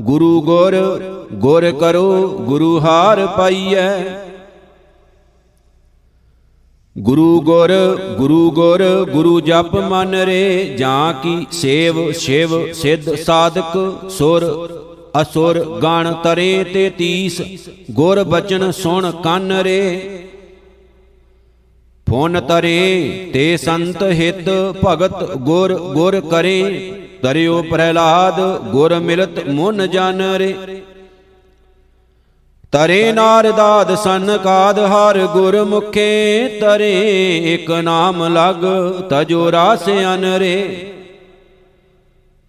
[0.00, 0.74] ਗੁਰੂ ਗੁਰ
[1.32, 3.88] ਗੁਰ ਕਰੋ, ਗੁਰੂ ਹਾਰ ਪਾਈਐ।
[6.96, 7.72] ਗੁਰੂ ਗੁਰ
[8.18, 13.76] ਗੁਰੂ ਗੁਰ, ਗੁਰੂ ਜਪ ਮਨ ਰੇ, ਜਾਂ ਕੀ ਸੇਵ, ਸ਼ਿਵ, ਸਿੱਧ ਸਾਧਕ
[14.10, 14.44] ਸੁਰ
[15.22, 17.40] ਅਸੁਰ ਗਣ ਤਰੇ ਤੇ ਤੀਸ,
[17.90, 19.80] ਗੁਰ ਬਚਨ ਸੁਣ ਕੰਨ ਰੇ।
[22.10, 24.48] ਫੋਨ ਤਰੇ ਤੇ ਸੰਤ ਹਿਤ
[24.86, 30.54] ਭਗਤ ਗੁਰ ਗੁਰ ਕਰੇ। ਤਰਿਓ ਪ੍ਰਹਿਲਾਦ ਗੁਰ ਮਿਲਤ ਮੁਨ ਜਨ ਰੇ।
[32.72, 36.92] ਤਰੇ ਨਾਰਦਾਦ ਸੰਕਾਦ ਹਰ ਗੁਰ ਮੁਖੇ ਤਰੇ
[37.54, 38.64] ਇਕ ਨਾਮ ਲਗ
[39.10, 40.54] ਤਜੋ ਰਾਸ ਅਨਰੇ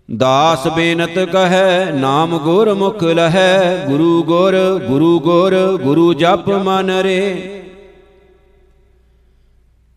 [0.09, 7.51] ਦਾਸ ਬੇਨਤ ਕਹੈ, ਨਾਮ ਗੁਰ ਮੁਖ ਲਹੈ। ਗੁਰੂ ਗੁਰ ਗੁਰੂ ਗੁਰ, ਗੁਰੂ ਜਪ ਮਨ ਰੇ।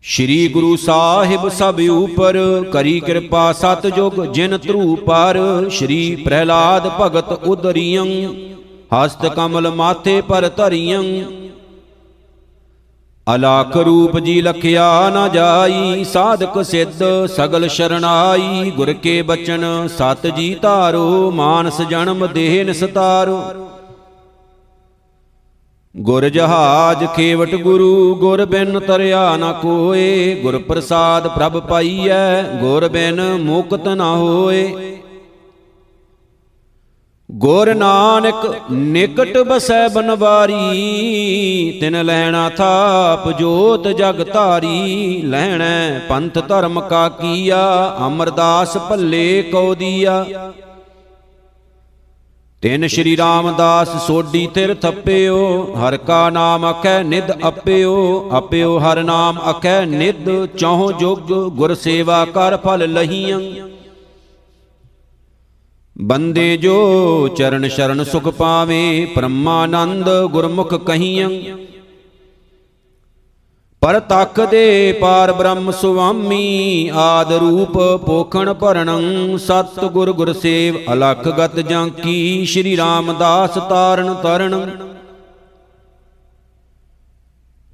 [0.01, 7.31] ਸ਼੍ਰੀ ਗੁਰੂ ਸਾਹਿਬ ਸਭ ਉਪਰ ਕਰੀ ਕਿਰਪਾ ਸਤ ਜੁਗ ਜਿਨ ਧਰੂ ਪਰ। ਸ਼੍ਰੀ ਪ੍ਰਹਿਲਾਦ ਭਗਤ
[7.31, 8.33] ਉਦਰੀਯੰ
[8.93, 11.25] ਹਸਤ ਕਮਲ ਮਾਥੇ ਪਰ ਧਰੀਯੰ
[13.35, 20.55] ਅਲਾਖ ਰੂਪ ਜੀ ਲਖਿਆ ਨਾ ਜਾਈ, ਸਾਧਕ ਸਿੱਧ ਸਗਲ ਸ਼ਰਣਾਈ, ਗੁਰ ਕੇ ਬਚਨ ਸਤ ਜੀ
[20.61, 23.41] ਧਾਰੋ, ਮਾਨਸ ਜਨਮ ਦੇਹ ਨਿਸਤਾਰੋ।
[25.97, 33.21] ਗੁਰ ਜਹਾਜ ਖੇਵਟ ਗੁਰੂ, ਗੁਰ ਬਿਨ ਤਰਿਆ ਨਾ ਕੋਏ, ਗੁਰ ਪ੍ਰਸਾਦ ਪ੍ਰਭ ਪਾਈਐ, ਗੁਰ ਬਿਨ
[33.37, 34.98] ਮੁਕਤ ਨਾ ਹੋਏ।
[37.29, 47.07] ਗੁਰ ਨਾਨਕ ਨਿਕਟ ਬਸੈ ਬਨਵਾਰੀ, ਤਿਨ ਲੈਣਾ ਥਾਪ ਜੋਤ ਜਗ ਧਾਰੀ, ਲੈਣੈ ਪੰਥ ਧਰਮ ਕਾ
[47.09, 47.59] ਕੀਆ,
[48.07, 50.25] ਅਮਰਦਾਸ ਭੱਲੇ ਕਉ ਦੀਆ।
[52.63, 59.39] ਤਿਨ ਸ਼੍ਰੀ ਰਾਮਦਾਸ ਸੋਡੀ ਤਿਰ ਥੱਪਿਓ, ਹਰ ਕਾ ਨਾਮ ਅਖੈ ਨਿਦ ਅਪਿਓ ਅਪਿਓ ਹਰ ਨਾਮ
[59.51, 63.39] ਅਖੈ ਨਿਦ ਚੌਹ ਜੁਗ ਗੁਰ ਸੇਵਾ ਕਰ ਫਲ ਲਹੀਆਂ
[65.99, 71.29] ਬੰਦੇ ਜੋ ਚਰਨ ਸ਼ਰਨ ਸੁਖ ਪਾਵੇ ਪਰਮਾਨੰਦ ਗੁਰਮੁਖ ਕਹੀਆਂ
[73.81, 81.27] ਪਰ ਤਖ ਦੇ ਪਾਰ ਬ੍ਰਹਮ ਸੁਆਮੀ, ਆਦ ਰੂਪ ਪੋਖਣ ਭਰਣੰ ਸਤ ਗੁਰ ਗੁਰ ਸੇਵ ਅਲਖ
[81.27, 84.55] ਗਤ ਜਾਂਕੀ ਸ਼੍ਰੀ ਰਾਮਦਾਸ ਤਾਰਨ ਤਰਣ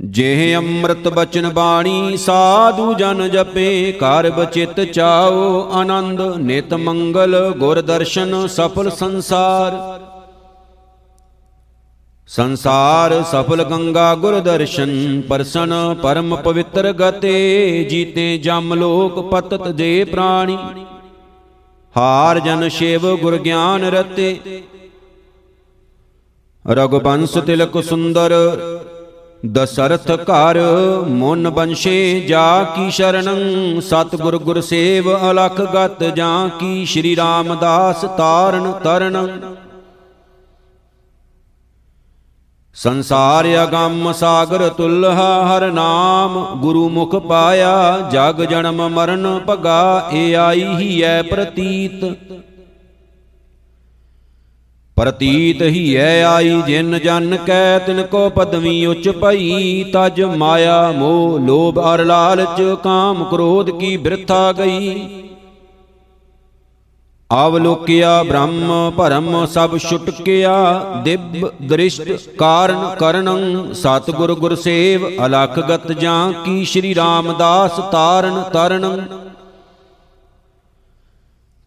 [0.06, 8.48] ਜਿਹ ਅੰਮ੍ਰਿਤ ਬਚਨ ਬਾਣੀ, ਸਾਧੂ ਜਨ ਜਪੇ, ਘਰ ਬਚਿਤ ਚਾਓ ਆਨੰਦ, ਨਿਤ ਮੰਗਲ ਗੁਰ ਦਰਸ਼ਨ,
[8.48, 9.78] ਸਫਲ ਸੰਸਾਰ।
[12.28, 20.58] ਸੰਸਾਰ ਸਫਲ ਗੰਗਾ ਗੁਰ ਦਰਸ਼ਨ, ਪਰਸਨ ਪਰਮ ਪਵਿੱਤਰ ਗਤੇ, ਜੀਤੇ ਜਮ ਲੋਕ ਪਤਤ ਜੇ ਪ੍ਰਾਣੀ।
[21.98, 24.62] ਹਾਰ ਜਨ ਸ਼ਿਵ ਗੁਰ ਗਿਆਨ ਰਤੇ।
[26.66, 28.34] ਰਗਵੰਸ ਤਿਲਕ ਸੁੰਦਰ
[29.46, 30.58] ਦਸਰਥ ਘਰ
[31.10, 38.72] ਮਨ ਬੰਸ਼ੇ ਜਾ ਕੀ ਸ਼ਰਣੰ, ਸਤਿਗੁਰ ਗੁਰ ਸੇਵ ਅਲਖ ਗਤ ਜਾਂ ਕੀ ਸ਼੍ਰੀ ਰਾਮਦਾਸ ਤਾਰਨ
[38.84, 39.28] ਤਰਣ
[42.76, 50.66] ਸੰਸਾਰ ਅਗੰਮ ਸਾਗਰ ਤੁਲਹਾ ਹਰ ਨਾਮ ਗੁਰੂ ਮੁਖ ਪਾਇਆ, ਜਗ ਜਨਮ ਮਰਨ ਭਗਾ, ਏ ਆਈ
[50.76, 52.04] ਹੀ ਐ ਪ੍ਰਤੀਤ।
[54.98, 61.40] ਪ੍ਰਤੀਤ ਹੀ ਐ ਆਈ ਜਿਨ ਜਨ ਕੈ, ਤਿਨ ਕੋ ਪਦਵੀ ਉਚ ਭਈ, ਤਜ ਮਾਇਆ ਮੋਹ
[61.40, 64.96] ਲੋਭ ਅਰ ਲਾਲਚ, ਕਾਮ ਕ੍ਰੋਧ ਕੀ ਬਿਰਥਾ ਗਈ।
[67.30, 70.54] ਆਵਲੋਕਿਆ ਬ੍ਰਹਮ ਭਰਮ ਸਭ ਛੁਟਕਿਆ
[71.06, 79.02] ਦਿਵ ਦ੍ਰਿਸ਼ਟ ਕਾਰਨ ਕਰਨੰ ਸਤਿਗੁਰ ਗੁਰ ਸੇਵ ਅਲਖ ਗਤ ਜਾਂ ਕੀ ਸ਼੍ਰੀ ਰਾਮਦਾਸ ਤਾਰਨ ਤਰਨੰ।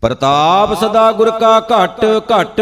[0.02, 2.60] ਪ੍ਰਤਾਪ ਸਦਾ ਗੁਰ ਕਾ ਘਟ ਘਟ,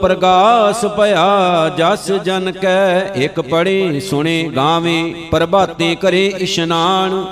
[0.00, 7.24] ਪ੍ਰਗਾਸ ਭਇਆ ਜਸ ਜਨ ਕੈ। ਇਕ ਪੜੇ ਸੁਣੇ ਗਾਵੇਂ, ਪ੍ਰਭਾਤੇ ਕਰੇ ਇਸ਼ਨਾਨ।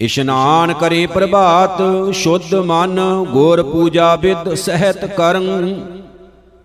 [0.00, 1.82] ਇਸ਼ਨਾਨ ਕਰੇ ਪ੍ਰਭਾਤ,
[2.14, 3.00] ਸ਼ੁੱਧ ਮਨ,
[3.32, 5.74] ਗੋਰ ਪੂਜਾ ਵਿਦ ਸਹਿਤ ਕਰੰ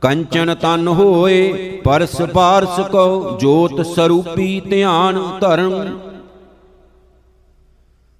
[0.01, 5.97] ਕੰਚਨ ਤਨ ਹੋਏ, ਪਰਸ ਪਾਰਸ ਕੋ ਜੋਤ ਸਰੂਪੀ ਧਿਆਨ ਧਰੰ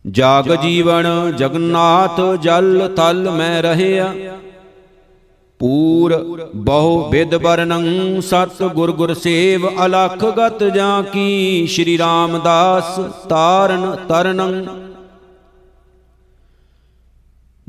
[0.06, 1.06] ਜਾਗ ਜੀਵਨ
[1.38, 4.13] ਜਗਨਨਾਥ ਜਲ ਤਲ ਮੈਂ ਰਹਿਆ।
[5.60, 6.16] ਪੂਰ
[6.56, 14.66] ਬਹੁ ਵਿਦ ਵਰਨੰ ਸਤ ਗੁਰ ਗੁਰ ਸੇਵ ਅਲਖ ਗਤ ਜਾਂ ਕੀ। ਸ਼੍ਰੀ ਰਾਮਦਾਸ ਤਾਰਨ ਤਰਨੰ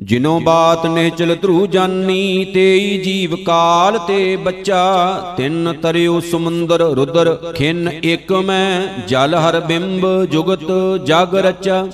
[0.01, 7.89] ਜਿਨੋ ਬਾਤ ਨਿਚਲ ਧਰੂ ਜਾਨੀ ਤੇਈ ਜੀਵ ਕਾਲ ਤੇ ਬੱਚਾ। ਤਿੰਨ ਤਰਿਓ ਸਮੁੰਦਰ ਰੁਦਰ ਖਿੰਨ
[7.89, 10.73] ਇਕ ਮੈਂ। ਜਲ ਹਰ ਬਿੰਬ ਜੁਗਤ
[11.05, 11.87] ਜਗ ਰਚਾ।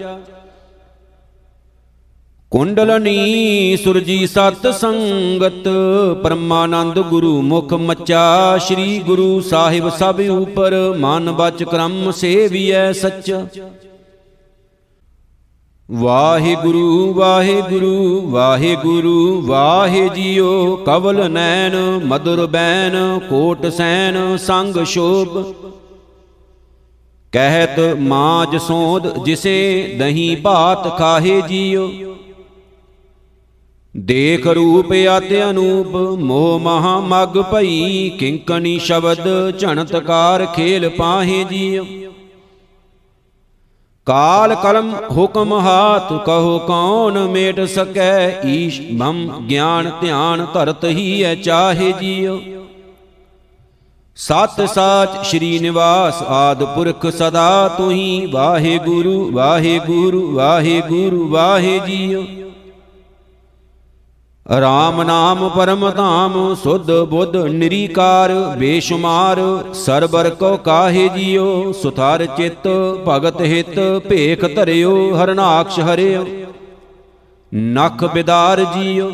[2.50, 5.68] ਕੁੰਡਲਨੀ ਸੁਰਜੀ ਸਤ ਸੰਗਤ।
[6.22, 13.46] ਪਰਮਾਨੰਦ ਗੁਰੂ ਮੁਖ ਮਚਾ। ਸ੍ਰੀ ਗੁਰੂ ਸਾਹਿਬ ਸਭ ਉਪਰ। ਮਨ ਬਚ ਕਰਮ ਸੇਵੀਐ ਸੱਚਾ।
[15.92, 25.54] ਵਾਹਿਗੁਰੂ ਵਾਹਿਗੁਰੂ ਵਾਹਿਗੁਰੂ ਵਾਹਿ ਜੀਓ ਕਵਲ ਨੈਣ ਮధుਰ ਬੈਨ ਕੋਟ ਸੈਨ ਸੰਗ ਸ਼ੋਭ।
[27.32, 31.90] ਕਹਿਤ ਮਾਜ ਸੋਧ ਜਿਸੇ ਦਹੀਂ ਭਾਤ ਖਾਹੇ ਜੀਓ।
[33.96, 41.86] ਦੇਖ ਰੂਪ ਅਤਿ ਅਨੂਪ, ਮੋਹ ਮਹਾ ਮਗ ਭਈ, ਕਿੰਕਣੀ ਸ਼ਬਦ ਝਣਤਕਾਰ ਖੇਲ ਪਾਹੇ ਜੀਓ।
[44.06, 51.34] ਕਾਲ ਕਲਮ ਹੁਕਮ ਹਾਥ ਕਹੋ ਕੌਣ ਮੇਟ ਸਕੈ ਈਸ਼ ਬਮ ਗਿਆਨ ਧਿਆਨ ਧਰਤ ਹੀ ਐ
[51.34, 52.38] ਚਾਹੇ ਜੀਓ
[54.16, 61.78] ਸਤ ਸਾਚ ਸ਼੍ਰੀ ਨਿਵਾਸ ਆਦ ਪੁਰਖ ਸਦਾ ਤੁਹੀ ਵਾਹਿ ਗੁਰੂ ਵਾਹਿ ਗੁਰੂ ਵਾਹਿ
[64.50, 69.40] ਗੁਰੂ ਵਾਹਿ ਜੀਓ ਰਾਮ ਨਾਮ ਪਰਮ ਧਾਮ, ਸੁਧ ਬੁੱਧ ਨਿਰੀਕਾਰ, ਬੇਸ਼ੁਮਾਰ,
[69.74, 72.68] ਸਰਬਰ ਕੋ ਕਾਹੇ ਜੀਓ, ਸੁਥਾਰ ਚਿੱਤ,
[73.08, 76.26] ਭਗਤ ਹਿਤ, ਭੇਖ ਧਰਿਓ, ਹਰਨਾਕਸ਼ ਹਰਿਓ।
[77.54, 79.10] ਨਖ ਬਿਦਾਰ ਜੀਓ।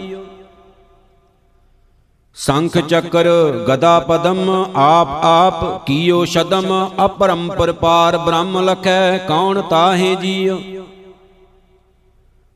[2.34, 3.26] ਸੰਖ ਚੱਕਰ
[3.68, 10.58] ਗਦਾ ਪਦਮ, ਆਪ ਆਪ ਕੀਓ ਸ਼ਦਮ, ਅਪਰੰਪਰ ਪਾਰ ਬ੍ਰਹਮ ਲਖੈ, ਕੌਣ ਤਾਹੇ ਜੀਓ।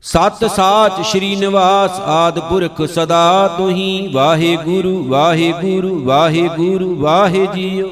[0.03, 7.47] ਸਤ ਸਾਚ ਸ਼੍ਰੀ ਨਿਵਾਸ ਆਦ ਪੁਰਖ ਸਦਾ ਤੁਹੀ। ਵਾਹੇ ਗੁਰੂ ਵਾਹੇ ਗੁਰੂ ਵਾਹੇ ਗੁਰੂ ਵਾਹੇ
[7.47, 7.89] ਜੀਓ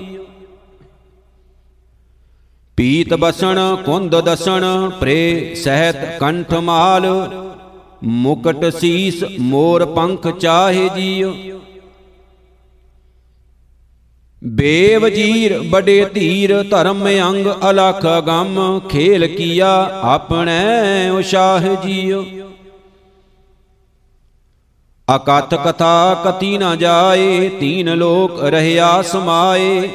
[2.78, 7.06] ਪੀਤ ਬਸਣ, ਕੁੰਦ ਦਸਣ ਪ੍ਰੇ ਸਹਿਤ ਕੰਠ ਮਾਲ।
[8.04, 11.34] ਮੁਕਟ ਸੀਸ, ਮੋਰ ਪੰਖ ਚਾਹੇ ਜੀਓ।
[14.44, 22.26] ਬੇਵਜੀਰ ਬੜੇ ਧੀਰ ਧਰਮ ਅੰਗ ਅਲਖ ਗਮ, ਖੇਲ ਕੀਆ ਆਪਣੇ ਉਸ਼ਾਹ ਜੀਓ।
[25.16, 29.90] ਅਕਥ ਕਥਾ ਕਤੀ ਨਾ ਜਾਏ, ਤੀਨ ਲੋਕ ਰਹਿਆ ਸਮਾਏ।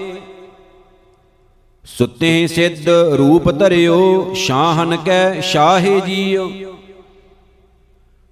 [1.85, 6.74] ਸੁਤੇ ਸਿੱਧ ਰੂਪ ਧਰਿਓ, ਸ਼ਾਹਨ ਕੈ ਸ਼ਾਹੇ ਜੀਓ।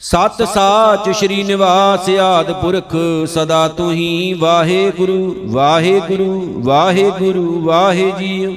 [0.03, 2.95] ਸਤ ਸਾਚ ਸ਼੍ਰੀ ਨਿਵਾਸ ਆਦ ਪੁਰਖ
[3.27, 8.53] ਸਦਾ ਤੁਹੀ ਵਾਹਿਗੁਰੂ ਵਾਹਿਗੁਰੂ ਵਾਹਿਗੁਰੂ ਵਾਹਿ ਜੀਉ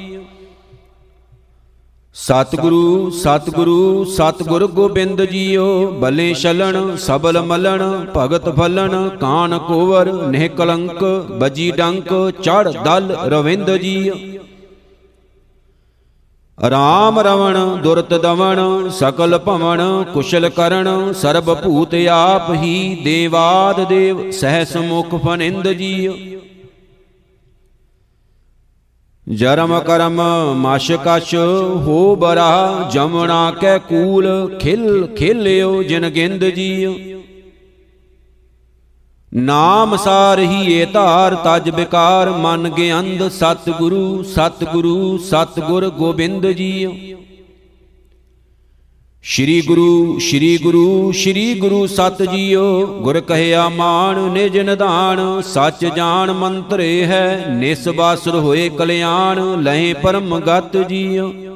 [2.16, 7.84] ਸਤਿਗੁਰੂ ਸਤਿਗੁਰੂ ਸਤਿਗੁਰ ਗੋਬਿੰਦ ਜੀਓ ਬਲੇ ਛਲਣ ਸਬਲ ਮਲਣ
[8.18, 11.04] ਭਗਤ ਫਲਣ ਕਾਨ ਕੋਵਰ ਨਿਹ ਕਲੰਕ
[11.40, 14.16] ਬਜੀ ਡੰਕ ਚੜ ਦਲ ਰਵਿੰਦ ਜੀਓ।
[16.58, 19.82] ਰਾਮ ਰਵਣ, ਦੁਰਤ ਦਵਣ, ਸਕਲ ਭਵਨ
[20.14, 26.14] ਕੁਸ਼ਲ ਕਰਨ, ਸਰਬ ਭੂਤ ਆਪ ਹੀ ਦੇਵਾਦ ਦੇਵ ਸਹਿ ਮੁਖ ਫਨਿੰਦ ਜੀਓ
[29.28, 30.22] ਜਰਮ ਕਰਮ,
[30.58, 31.34] ਮਸ਼ ਕਛ
[31.86, 36.94] ਹੋ ਬਰਾ ਜਮਣਾ ਕੈ ਕੂਲ, ਖਿਲ ਖੇਲਿਓ ਜਿਨ ਗਿੰਦ ਜੀਓ
[39.36, 45.90] ਨਾਮ ਸਾਰ ਹੀ ਏ ਧਾਰ, ਤਜ ਬਿਕਾਰ ਮਨ ਗਿਆੰਦ ਸਤ ਗੁਰੂ ਸਤ ਗੁਰੂ ਸਤ ਗੁਰ
[45.90, 46.94] ਗੋਬਿੰਦ ਜੀਓ।
[49.24, 56.32] ਸ਼੍ਰੀ ਗੁਰੂ ਸ਼੍ਰੀ ਗੁਰੂ ਸ਼੍ਰੀ ਗੁਰੂ ਸਤ ਜੀਓ, ਗੁਰ ਕਹਿਆ ਮਾਨ ਨਿਜ ਨਿਧਾਨ, ਸੱਚ ਜਾਣ
[56.32, 61.55] ਮੰਤਰੇ ਹੈ, ਨਿਸ ਬਾਸੁਰ ਹੋਏ ਕਲਿਆਣ, ਲਹਿ ਪਰਮ ਗਤ ਜੀਓ।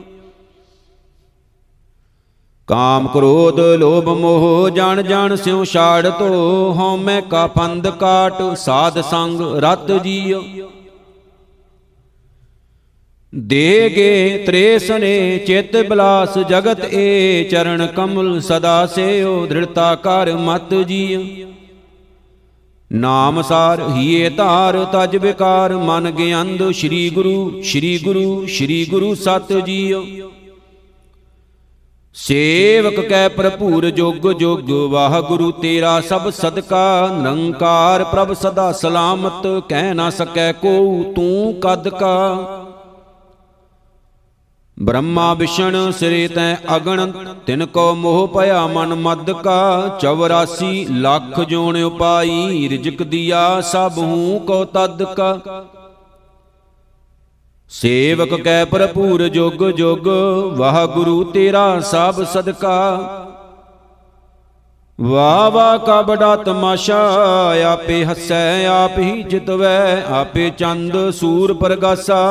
[2.70, 6.26] ਕਾਮ ਕ੍ਰੋਧ ਲੋਭ ਮੋਹ, ਜਣ ਜਣ ਸਿਉ ਛਾੜ ਤੋ
[6.74, 10.44] ਹਉਮੈ ਕਾ ਪੰਦ ਕਾਟ, ਸਾਧ ਸੰਗ ਰਤ ਜੀਓ
[13.34, 21.22] ਦੇਗੇ ਤ੍ਰੇਸਨੇ ਚਿਤ ਬਲਾਸ, ਜਗਤ ਏ ਚਰਨ ਕਮਲ ਸਦਾ ਸੇਓ ਦ੍ਰਿੜਤਾ ਕਰ ਮਤ ਜੀਓ
[22.92, 29.54] ਨਾਮ ਸਾਰ ਹੀਏ ਧਾਰ, ਤਜ ਵਿਕਾਰ, ਮਨ ਗਿਆੰਦ, ਸ੍ਰੀ ਗੁਰੂ ਸ੍ਰੀ ਗੁਰੂ ਸ੍ਰੀ ਗੁਰੂ ਸਤ
[29.66, 30.04] ਜੀਓ
[32.16, 40.10] ਸੇਵਕ ਕੈ ਭਰਪੂਰ ਜੁਗ ਜੁਗ, ਵਾਹਿਗੁਰੂ ਤੇਰਾ ਸਭ ਸਦਕਾ ਨਿਰੰਕਾਰ ਪ੍ਰਭ ਸਦਾ ਸਲਾਮਤ, ਕਹਿ ਨਾ
[40.10, 42.16] ਸਕੈ ਕੋ ਤੂੰ ਕਦ ਕਾ।
[44.80, 47.12] ਬ੍ਰਹਮਾ ਵਿਸ਼ਨ ਸਿਰੇ ਤੈ ਅਗਣ,
[47.46, 54.40] ਤਿਨ ਕੋ ਮੋਹ ਭਇਆ ਮਨ ਮਦ ਕਾ। 84 ਲੱਖ ਜੋਣ ਉਪਾਈ, ਰਿਜਕ ਦਿਆ ਸਭ ਹੂੰ
[54.48, 55.40] ਕੋ ਤਦ ਕਾ।
[57.72, 60.08] ਸੇਵਕ ਕੈ ਭਰਪੂਰ ਜੁਗ ਜੁਗ
[60.58, 62.98] ਵਾਹ ਗੁਰੂ ਤੇਰਾ ਸਭ ਸਦਕਾ।
[65.02, 66.98] ਵਾ ਵਾ ਕਾ ਬੜਾ ਤਮਾਸ਼ਾ
[67.68, 72.22] ਆਪੇ ਹੱਸੈ, ਆਪ ਹੀ ਜਿਤਵੈ, ਆਪੇ ਚੰਦ ਸੂਰ ਪ੍ਰਗਾਸਾ।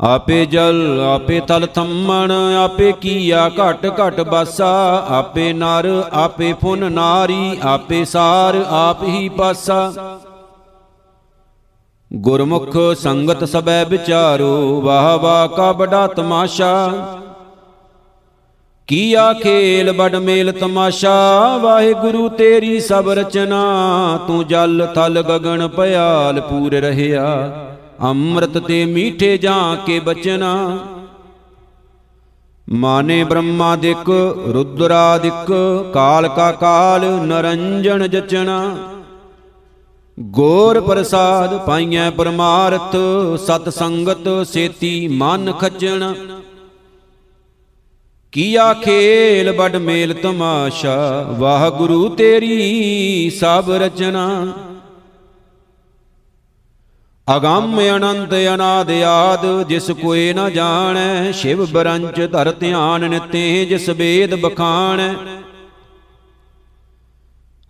[0.00, 7.56] ਆਪੇ ਜਲ, ਆਪੇ ਤਲ ਥੰਮਣ, ਆਪੇ ਕੀਆ ਘਟ ਘਟ ਬਾਸਾ। ਆਪੇ ਨਰ, ਆਪੇ ਫੁਨ ਨਾਰੀ,
[7.62, 9.92] ਆਪੇ ਸਾਰ, ਆਪ ਹੀ ਪਾਸਾ।
[12.10, 16.90] ਗੁਰਮੁਖ ਸੰਗਤ ਸਬੈ ਵਿਚਾਰੋ, ਵਾਹ ਵਾਹ ਕਾ ਬੜਾ ਤਮਾਸ਼ਾ।
[18.88, 21.12] ਕੀਆ ਖੇਲ ਬੜ ਮੇਲ ਤਮਾਸ਼ਾ,
[21.56, 23.60] ਵਾਹਿਗੁਰੂ ਤੇਰੀ ਸਭ ਰਚਨਾ।
[24.26, 27.26] ਤੂੰ ਜਲ ਥਲ ਗਗਨ ਭਿਆਲ ਪੂਰ ਰਹਿਆ,
[28.02, 30.78] ਅੰਮ੍ਰਿਤ ਤੇ ਮੀਠੇ ਜਾਂ ਕੇ ਬਚਨਾ।
[32.68, 34.10] ਮਾਨੇ ਬ੍ਰਹਮਾ ਦਿਕ
[34.48, 35.52] ਰੁਦਰਾ ਦਿਕ
[35.94, 38.76] ਕਾਲ ਕਾ ਕਾਲ ਨਰੰਜਨ ਜਚਣਾ
[40.22, 42.96] ਗੋਰ ਪ੍ਰਸਾਦ ਪਾਈਐ ਪਰਮਾਰਥ,
[43.46, 46.14] ਸਤ ਸੰਗਤ ਸੇਤੀ ਮਨ ਖੱਜਣ।
[48.32, 54.52] ਕੀਆ ਖੇਲ ਬੜ ਮੇਲ ਤਮਾਸ਼ਾ, ਵਾਹ ਗੁਰੂ ਤੇਰੀ ਸਭ ਰਚਨਾ।
[57.36, 64.34] ਅਗੰਮ ਅਨੰਤ ਅਨਾਦ ਆਦ, ਜਿਸ ਕੋਏ ਨ ਜਾਣੈ, ਸ਼ਿਵ ਬਰੰਚ ਧਰ ਧਿਆਨ ਨਿਤੇ, ਜਿਸ ਵੇਦ
[64.34, 65.14] ਬਖਾਣੈ।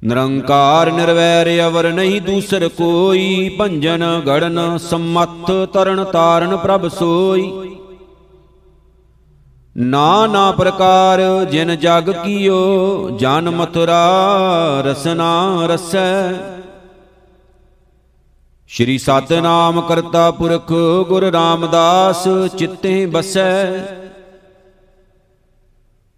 [0.05, 7.77] ਨਿਰੰਕਾਰ ਨਿਰਵੈਰ ਅਵਰ ਨਹੀਂ ਦੂਸਰ ਕੋਈ, ਭੰਜਨ ਗੜਨ ਸਮੱਥ ਤਰਨ ਤਾਰਨ ਪ੍ਰਭ ਸੋਈ।
[9.77, 14.07] ਨਾਨਾ ਪ੍ਰਕਾਰ ਜਿਨ ਜਗ ਕੀਓ, ਜਨ ਮਥੁਰਾ
[14.81, 16.33] ਰਸਨਾ ਰਸੈ।
[18.69, 20.73] ਸ਼੍ਰੀ ਸਤਨਾਮ ਕਰਤਾ ਪੁਰਖ
[21.09, 23.79] ਗੁਰ ਰਾਮਦਾਸ ਚਿੱਤੇ ਬਸੈ।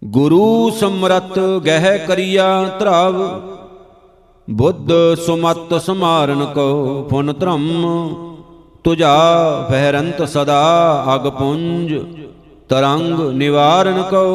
[0.03, 3.41] ਗੁਰੂ ਸਮਰਤ ਗਹਿ ਕਰੀਆ ਧਰਵ।
[4.47, 4.91] ਬੁੱਧ
[5.25, 7.63] ਸੁਮਤ ਸਮਾਰਨ ਕੋ ਫੁਨ ਧਰਮ,
[8.83, 11.93] ਤੁਜਾ ਫਹਿਰੰਤ ਸਦਾ ਅਗ ਪੁੰਜ,
[12.69, 14.27] ਤਰੰਗ ਨਿਵਾਰਨ ਕੋ।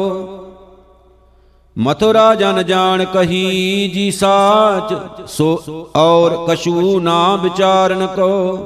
[1.77, 4.93] ਮਥੁਰਾ ਜਨ ਜਾਣ ਕਹੀ ਜੀ ਸਾਚ,
[5.27, 8.57] ਸੋ ਔਰ ਕਛੂ ਨਾ ਵਿਚਾਰਨ ਕੋ।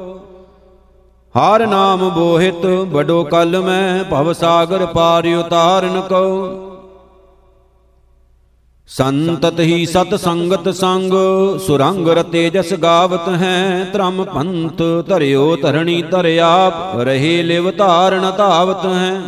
[1.36, 6.26] ਹਰ ਨਾਮ ਬੋਹਿਤ ਬਡੋ ਕਲ ਮੈਂ ਭਵ ਸਾਗਰ ਪਾਰ ਉਤਾਰਨ ਕੋ।
[8.90, 11.14] ਸੰਤਤ ਹੀ ਸਤ ਸੰਗਤ ਸੰਗ,
[11.60, 19.22] ਸੁਰੰਗ ਰਤੇ ਜਸ ਗਾਵਤ ਹੈ ਧਰਮ ਪੰਥ ਧਰਿਓ ਧਰਣੀ ਧਰਿਆਪ ਰਹੇ ਲਿਵ ਧਾਰਨ ਧਾਵਤ ਹੈ।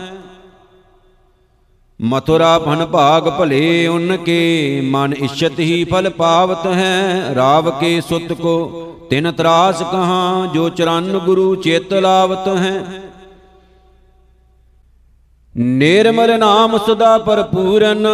[2.00, 8.34] ਮਥੁਰਾ ਭਨ ਭਾਗ ਭਲੇ ਉਨ ਕੇ, ਮਨ ਇਛਤ ਹੀ ਫਲ ਪਾਵਤ ਹੈ, ਰਾਵ ਕੇ ਸੁਤ
[8.34, 13.05] ਕੋ, ਤਿਨ ਤਰਾਸ ਕਹਾ, ਜੋ ਚਰਨ ਗੁਰੂ ਚੇਤ ਲਾਵਤ ਹੈ।
[15.56, 18.08] ਨਿਰਮਲ ਨਾਮ ਸਦਾ ਭਰਪੂਰਨ,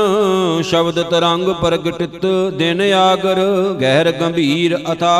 [0.63, 2.25] ਸ਼ਬਦ ਤਰੰਗ ਪ੍ਰਗਟਿਤ,
[2.57, 3.39] ਦਿਨ ਆਗਰ
[3.81, 5.17] ਗਹਿਰ ਗੰਭੀਰ ਅਥਾ।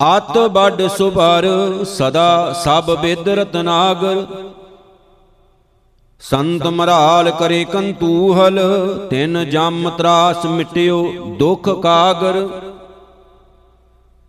[0.00, 1.46] ਅਤ ਵੱਡ ਸੁਭਰ
[1.86, 4.24] ਸਦਾ ਸਭ ਬਿਦ ਰਤਨਾਗਰ।
[6.20, 8.60] ਸੰਤ ਮਰਾਲ ਕਰੇ ਕੰਤੂਹਲ,
[9.10, 11.02] ਤਿਨ ਜਮ ਤਰਾਸ ਮਿਟਿਓ
[11.38, 12.46] ਦੁਖ ਕਾਗਰ।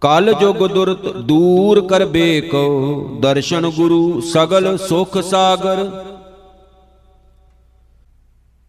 [0.02, 2.62] ਕਲ ਜੁਗ ਦੁਰਤ ਦੂਰ ਕਰਬੇ ਕੋ
[3.22, 5.90] ਦਰਸ਼ਨ ਗੁਰੂ ਸਗਲ ਸੁਖ ਸਾਗਰ।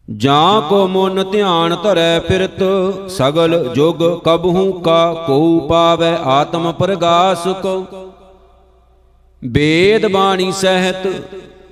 [0.09, 2.62] ਜਾਂ ਕੋ ਮਨ ਧਿਆਨ ਧਰੈ ਫਿਰਤ,
[3.11, 7.85] ਸਗਲ ਜੁਗ ਕਬਹੂ ਕਾ ਕੋ ਪਾਵੈ ਆਤਮ ਪ੍ਰਗਾਸ ਕੋ
[9.42, 11.07] ਵੇਦ ਬਾਣੀ ਸਹਿਤ,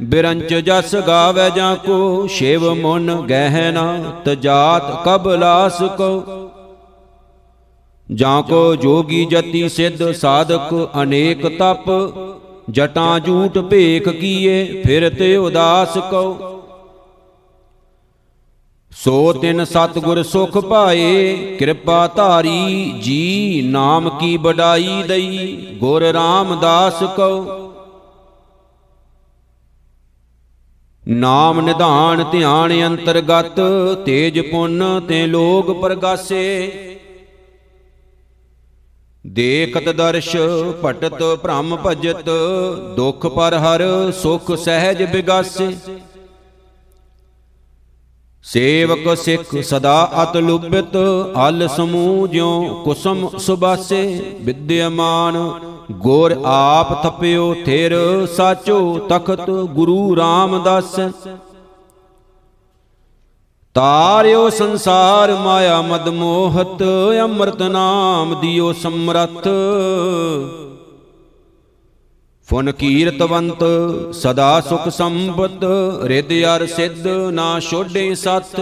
[0.02, 6.49] ਬਿਰੰਚ ਜਸ ਗਾਵੈ ਜਾਂ ਕੋ, ਸ਼ਿਵ ਮਨ ਗਹਿਨਾ ਤਜਾਤ ਕਬਲਾਸ ਕੋ
[8.14, 11.90] ਜਾਂ ਕੋ ਜੋਗੀ ਜਤੀ ਸਿੱਧ ਸਾਧਕ ਅਨੇਕ ਤਪ,
[12.70, 16.56] ਜਟਾਂ ਝੂਟ ਭੇਖ ਕੀਏ, ਫਿਰ ਤੇ ਉਦਾਸ ਕਉ।
[18.92, 27.70] ਸੋ ਤਿਨ ਸਤਗੁਰ ਸੁਖ ਪਾਏ, ਕਿਰਪਾ ਧਾਰੀ, ਜੀ ਨਾਮ ਕੀ ਬਡਾਈ ਦਈ, ਗੁਰ ਰਾਮਦਾਸ ਕਉ।
[31.08, 33.60] ਨਾਮ ਨਿਧਾਨ ਧਿਆਨ ਅੰਤਰਗਤ,
[34.06, 36.89] ਤੇਜ ਪੁੰਨ ਤੇ ਲੋਗ ਪ੍ਰਗਾਸੇ।
[39.24, 40.36] ਦੇਖਤ ਦਰਸ਼
[40.84, 42.28] ਭਟਤ ਭ੍ਰਮ ਭਜਤ,
[42.96, 45.68] ਦੁਖ ਪਰ ਹਰ ਸੁਖ ਸਹਿਜ ਬਿਗਾਸੇ।
[48.44, 50.96] ਸੇਵਕ ਸਿੱਖ ਸਦਾ ਅਤ ਲੁਬਿਤ
[51.48, 54.02] ਅਲ ਸਮੂਹ ਜਿਉ ਕੁਸਮ ਸੁਬਾਸੇ।
[54.42, 55.38] ਵਿਦਿਆਮਾਨ
[55.92, 57.94] ਗੁਰ ਆਪ ਥਪਿਓ ਥਿਰ,
[58.36, 60.98] ਸਾਚੋ ਤਖਤ ਗੁਰੂ ਰਾਮਦਾਸ।
[63.74, 66.82] ਤਾਰਿਓ ਸੰਸਾਰ ਮਾਇਆ ਮਦ ਮੋਹਤ,
[67.22, 69.48] ਅੰਮ੍ਰਿਤ ਨਾਮ ਦਿਓ ਸਮਰੱਥ।
[72.48, 73.64] ਫੁਨ ਕੀਰਤਵੰਤ,
[74.12, 75.64] ਸਦਾ ਸੁਖ ਸੰਪਤ
[76.04, 78.60] ਰਿਦ ਅਰ ਸਿੱਧ, ਨਾ ਛੋਡੇ ਸਤ।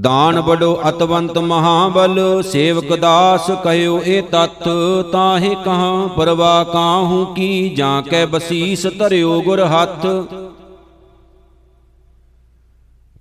[0.00, 4.68] ਦਾਨ ਬੜੋ ਅਤਵੰਤ ਮਹਾਬਲ, ਸੇਵਕ ਦਾਸ ਕਹਿਓ ਇਹ ਤਤ,
[5.12, 10.06] ਤਾਹੇ ਕਹਾਂ ਪਰਵਾ ਕਾਹੂ ਕੀ, ਜਾਂ ਕੈ ਬਸੀਸ ਧਰਿਓ ਗੁਰ ਹੱਥ।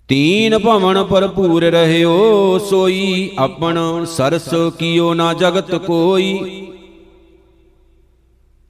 [0.10, 6.40] ਤੀਨ ਭਵਨ ਭਰਪੂਰ ਰਹਿਓ, ਸੋਈ ਆਪਣ ਸਰਸ ਕੀਓ ਨਾ ਜਗਤ ਕੋਈ।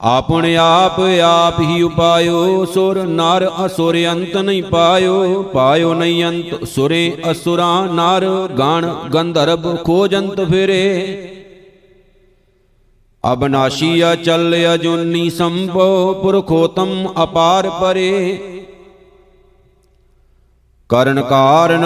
[0.00, 7.16] ਆਪਣ ਆਪ ਆਪ ਹੀ ਉਪਾਇਓ, ਸੁਰ ਨਰ ਅਸੁਰ ਅੰਤ ਨਹੀਂ ਪਾਇਓ। ਪਾਇਓ ਨਹੀਂ ਅੰਤ, ਸੁਰੇ
[7.30, 8.26] ਅਸੁਰਾਂ ਨਰ,
[8.58, 11.30] ਗਣ ਗੰਧਰਵ ਖੋਜੰਤ ਫਿਰੇ।
[13.24, 18.38] ਅਬਨਾਸ਼ੀ ਅਚਲ ਅਜੁਨੀ ਸੰਭੋ ਪੁਰਖੋਤਮ ਅਪਾਰ ਪਰੇ।
[20.90, 21.84] ਕਰਨ ਕਾਰਨ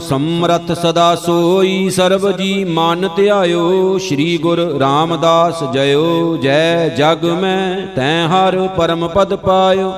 [0.00, 8.26] ਸਮਰਥ ਸਦਾ ਸੋਈ ਸਰਬ ਜੀ ਮਨ ਧਿਆਇਓ, ਸ੍ਰੀ ਗੁਰ ਰਾਮਦਾਸ ਜਯੋ ਜੈ ਜਗ ਮੈਂ ਤੈ
[8.28, 9.92] ਹਰ ਪਰਮ ਪਦ ਪਾਇਓ।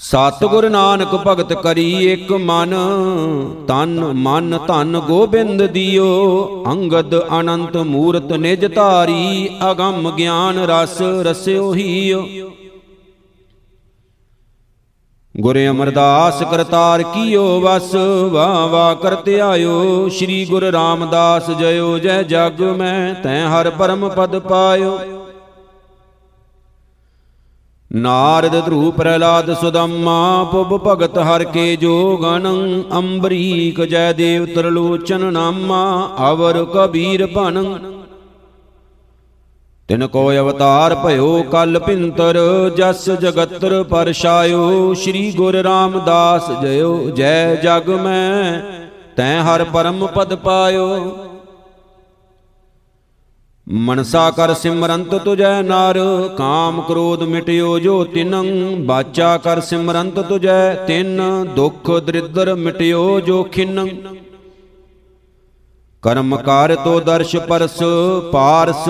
[0.00, 2.74] ਸਤਿਗੁਰ ਨਾਨਕ ਭਗਤ ਕਰੀ ਇੱਕ ਮਨ,
[3.68, 12.26] ਤਨ ਮਨ ਧਨ ਗੋਬਿੰਦ ਦਿਓ, ਅੰਗਦ ਅਨੰਤ ਮੂਰਤ ਨਿਜ ਧਾਰੀ, ਅਗੰਮ ਗਿਆਨ ਰਸ ਰਸਿਓ ਹੀਓ।
[15.38, 17.94] ਗੁਰ ਅਮਰਦਾਸ ਕਰਤਾਰ ਕੀਓ ਵਸ
[18.30, 24.38] ਵਾ ਵਾ ਕਰਤੇ ਆਇਓ ਸ੍ਰੀ ਗੁਰ ਰਾਮਦਾਸ ਜਯੋ ਜੈ ਜਗ ਮੈਂ, ਤੈ ਹਰ ਪਰਮ ਪਦ
[24.38, 24.98] ਪਾਇਓ।
[27.90, 32.46] ਨਾਰਦ ਧਰੂ ਪ੍ਰਹਿਲਾਦ ਸੁਦੰਮਾ, ਪੁਬ ਭਗਤ ਹਰ ਕੇ ਜੋਗਨ
[32.98, 37.64] ਅੰਬਰੀਕ ਜੈ ਦੇਵ ਤਰਲੋਚਨ ਨਾਮਾ, ਅਵਰ ਕਬੀਰ ਭਨ।
[39.88, 42.36] ਤਿਨ ਕੋ ਅਵਤਾਰ ਭਇਓ ਕਲ ਪਿੰਤਰ,
[42.76, 48.60] ਜਸ ਜਗਤਰ ਪਰਛਾਇਓ, ਸ੍ਰੀ ਗੁਰ ਰਾਮਦਾਸ ਜਯੋ ਜੈ ਜਗ ਮੈਂ,
[49.16, 50.88] ਤੈ ਹਰ ਪਰਮ ਪਦ ਪਾਇਓ।
[53.66, 55.98] ਮਨਸਾ ਕਰ ਸਿਮਰੰਤ ਤੁਜੈ ਨਰ,
[56.38, 58.46] ਕਾਮ ਕ੍ਰੋਧ ਮਿਟਿਓ ਜੋ ਤਿਨੰ,
[58.84, 61.20] ਬਾਚਾ ਕਰ ਸਿਮਰੰਤ ਤੁਜੈ ਤਿਨ,
[61.56, 63.88] ਦੁਖ ਦਰਿਦਰ ਮਿਟਿਓ ਜੋ ਖਿਨੰ।
[66.02, 67.82] ਕਰਮ ਕਾਰ ਤੋ ਦਰਸ਼ ਪਰਸ,
[68.32, 68.88] ਪਾਰਸ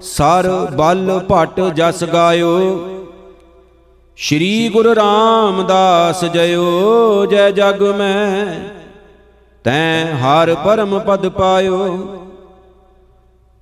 [0.00, 2.50] ਸਰ ਬਲ ਭਟ ਜਸ ਗਾਇਓ।
[4.18, 8.46] ਸ਼੍ਰੀ ਗੁਰੂ ਰਾਮਦਾਸ ਜਯੋ ਜੈ ਜਗ ਮੈਂ,
[9.64, 11.86] ਤੈ ਹਰ ਪਰਮ ਪਦ ਪਾਇਓ।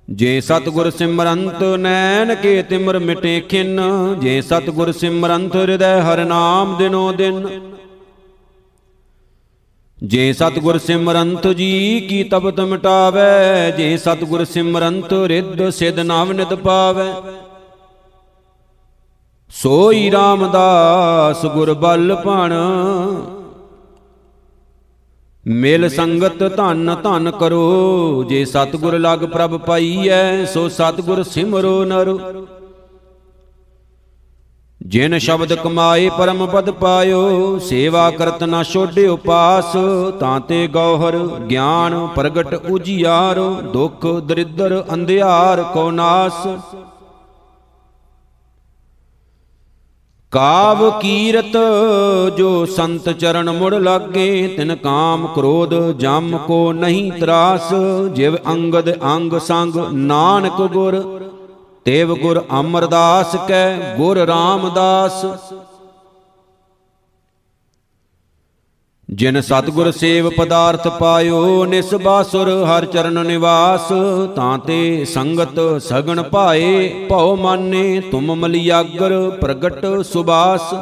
[0.07, 3.79] ਜੇ ਸਤਗੁਰ ਸਿਮਰੰਤ ਨੈਣ ਕੇ ਤਿਮਰ ਮਿਟੇ ਖਿਨ,
[4.19, 7.47] ਜੇ ਸਤਗੁਰ ਸਿਮਰੰਤ ਹਿਰਦੈ ਹਰ ਨਾਮ ਦਿਨੋ ਦਿਨ।
[10.01, 17.07] ਜੇ ਸਤਗੁਰ ਸਿਮਰੰਤ ਜੀ ਕੀ ਤਪਤ ਮਿਟਾਵੇ, ਜੇ ਸਤਗੁਰ ਸਿਮਰੰਤ ਰਿੱਧ ਸਿਧ ਨਾਮ ਨਿਤ ਪਾਵੇ।
[19.51, 22.53] ਸੋਈ ਰਾਮਦਾਸ ਗੁਰ ਬਲ ਭਣ,
[25.45, 32.19] ਮਿਲ ਸੰਗਤ ਧਨ ਧਨ ਕਰੋ, ਜੇ ਸਤਗੁਰ ਲਗ ਪ੍ਰਭ ਪਾਈਐ, ਸੋ ਸਤਗੁਰ ਸਿਮਰੋ ਨਰੋ।
[34.81, 39.75] ਜਿਨ ਸ਼ਬਦ ਕਮਾਏ ਪਰਮ ਪਦ ਪਾਇਓ, ਸੇਵਾ ਕਰਤ ਨਾ ਛੋਡਿਓ ਪਾਸ
[40.19, 41.17] ਤਾਂ ਤੇ ਗੌਹਰ
[41.49, 43.39] ਗਿਆਨ ਪ੍ਰਗਟ ਉਜਿਆਰ,
[43.73, 46.47] ਦੁਖ ਦਰਿਦਰ ਅੰਧਿਆਰ ਕੋ ਨਾਸ।
[50.33, 51.57] ਕਾਵ ਕੀਰਤ
[52.37, 57.73] ਜੋ ਸੰਤ ਚਰਨ ਮੁੜ ਲਾਗੇ, ਤਿਨ ਕਾਮ ਕ੍ਰੋਧ ਜਮ ਕੋ ਨਹੀਂ ਤਰਾਸ,
[58.13, 61.03] ਜਿਵ ਅੰਗਦ ਅੰਗ ਸੰਗ ਨਾਨਕ ਗੁਰ
[61.85, 65.25] ਤੇਵ ਗੁਰ ਅਮਰਦਾਸ ਕੈ ਗੁਰ ਰਾਮਦਾਸ।
[69.09, 73.87] ਜਿਨ ਸਤਗੁਰ ਸੇਵ ਪਦਾਰਥ ਪਾਇਓ ਨਿਸਬਾਸੁਰ ਹਰ ਚਰਨ ਨਿਵਾਸ।
[74.35, 80.73] ਤਾਂ ਤੇ ਸੰਗਤ ਸਗਣ ਭਾਏ, ਭਉ ਮਾਨੇ, ਤੁਮ ਮਲਿਆਗਰ ਪ੍ਰਗਟ ਸੁਬਾਸ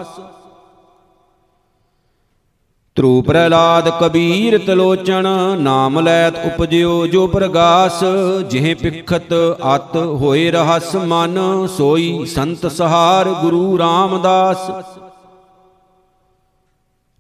[2.98, 5.28] ਤ੍ਰੂ ਪ੍ਰਲਾਦ ਕਬੀਰ ਤਲੋਚਣ
[5.60, 8.04] ਨਾਮ ਲੈਤ ਉਪਜਿਓ ਜੋ ਪ੍ਰਗਾਸ,
[8.50, 9.34] ਜਿਹ ਪਿਖਤ
[9.76, 11.38] ਅਤ ਹੋਏ ਰਹਸ ਮਨ,
[11.68, 14.70] ਸੋਈ ਸੰਤ ਸਹਾਰ ਗੁਰੂ ਰਾਮਦਾਸ।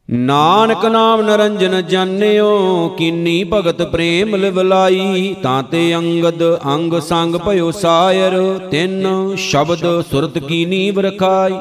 [0.09, 8.59] ਨਾਨਕ ਨਾਮ ਨਰੰਜਨ ਜਾਣਿਓ, ਕੀਨੀ ਭਗਤ ਪ੍ਰੇਮ ਲਿਵਲਾਈ, ਤਾਂ ਤੇ ਅੰਗਦ ਅੰਗ ਸੰਗ ਭਇਓ ਸਾਇਰ,
[8.71, 11.53] ਤਿੰਨ ਸ਼ਬਦ ਸੁਰਤ ਕੀ ਨੀਵ ਰਖਾਈ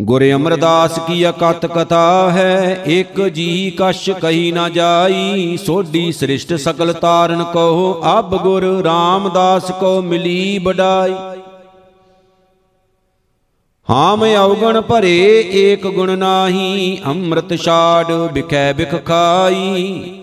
[0.00, 2.82] ਗੁਰ ਅਮਰਦਾਸ ਕੀ ਅਕਤ ਕਥਾ ਹੈ?
[2.86, 10.00] ਇੱਕ ਜੀ ਕਛ ਕਹੀ ਨਾ ਜਾਈ। ਸੋਢੀ ਸ੍ਰਿਸ਼ਟ ਸਕਲ ਤਾਰਨ ਕਹੋ ਅਬ ਗੁਰ ਰਾਮਦਾਸ ਕੋ
[10.02, 11.14] ਮਿਲੀ ਬਡਾਈ
[13.88, 20.14] ਹਾਮ ਅਵਗਣ ਭਰੇ ਏਕ ਗੁਣ ਨਾਹੀ। ਅੰਮ੍ਰਿਤ ਛਾੜ ਬਿਖੈ ਬਿਖ ਖਾਈ।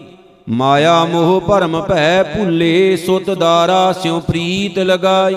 [0.49, 5.35] ਮਾਇਆ ਮੋਹ ਭਰਮ ਭੈ ਭੁੱਲੇ। ਸੁਤ ਦਾਰਾ ਸਿਉ ਪ੍ਰੀਤ ਲਗਾਈ।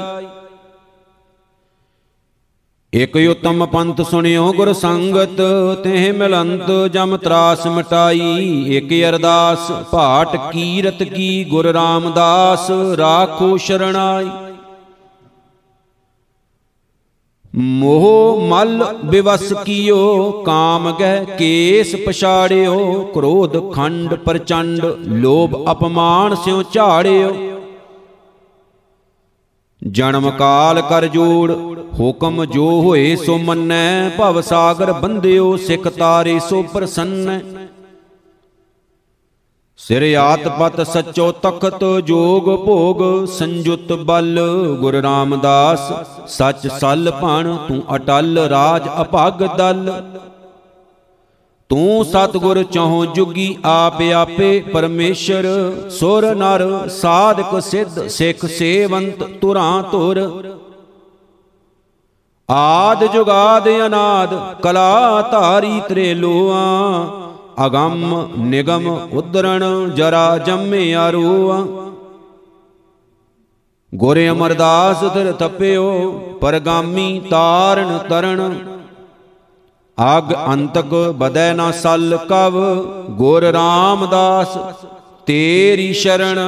[2.92, 5.40] ਇਕ ਉਤਮ ਪੰਥ ਸੁਣਿਓ ਗੁਰ ਸੰਗਤ,
[5.84, 14.28] ਤਹਿ ਮਿਲੰਤ ਜਮ ਤਰਾਸ ਮਟਾਈ। ਇਕ ਅਰਦਾਸ, ਭਾਟ ਕੀਰਤ ਕੀ ਗੁਰ ਰਾਮਦਾਸ, ਰਾਖੋ ਸ਼ਰਣਾਈ।
[17.54, 27.32] ਮੋਹ ਮਲ ਬਿਵਸ ਕੀਓ, ਕਾਮ ਗਹਿ ਕੇਸ ਪਛਾੜਿਓ, ਕ੍ਰੋਧ ਖੰਡ ਪ੍ਰਚੰਡ, ਲੋਭ ਅਪਮਾਨ ਸਿਉ ਝਾੜਿਓ।
[29.82, 31.50] ਜਨਮ ਕਾਲ ਕਰ ਜੋੜ,
[32.00, 37.40] ਹੁਕਮ ਜੋ ਹੋਏ ਸੋ ਮੰਨੈ, ਭਵ ਸਾਗਰ ਬੰਧਿਓ ਸਿਖ ਤਾਰੇ ਸੋ ਪ੍ਰਸੰਨੈ।
[39.78, 44.40] ਸਿਰ ਆਤ ਪਤ ਸਚੋ ਤਖਤ ਜੋਗ ਭੋਗ, ਸੰਜੁਤ ਬਲ
[44.80, 45.92] ਗੁਰ ਰਾਮਦਾਸ,
[46.28, 49.90] ਸਚ ਸਲ ਭਣ ਤੂੰ ਅਟਲ ਰਾਜ ਅਭਗ ਦਲ।
[51.70, 55.46] ਤੂੰ ਸਤਗੁਰ ਚਹੁ ਜੁਗੀ ਆਪ ਆਪੇ ਪਰਮੇਸ਼ਰ,
[55.90, 60.18] ਸੁਰ ਨਰ ਸਾਧਕ ਸਿੱਧ ਸਿੱਖ ਸੇਵੰਤ ਤੁਰਾਂ ਤੁਰ
[62.48, 66.56] ਆਦ ਜੁਗਾਦ ਅਨਾਦ ਕਲਾ ਧਾਰੀ ਤ੍ਰੇ ਲੋਆ
[67.66, 71.60] ਅਗੰਮ ਨਿਗਮ ਉਦਰਣ ਜਰਾ ਜੰਮੇ ਆਰੂਆ।
[73.92, 76.10] ਗੁਰ ਅਮਰਦਾਸ ਦਰ ਤਪਿਓ,
[76.40, 78.40] ਪਰਗਾਮੀ ਤਾਰਨ ਤਰਣ
[80.00, 82.58] ਅਗ ਅੰਤਕ ਬਦੈ ਨਾ ਸਲ ਕਵ
[83.10, 84.56] ਗੁਰ ਰਾਮਦਾਸ
[85.26, 86.38] ਤੇਰੀ ਸ਼ਰਣ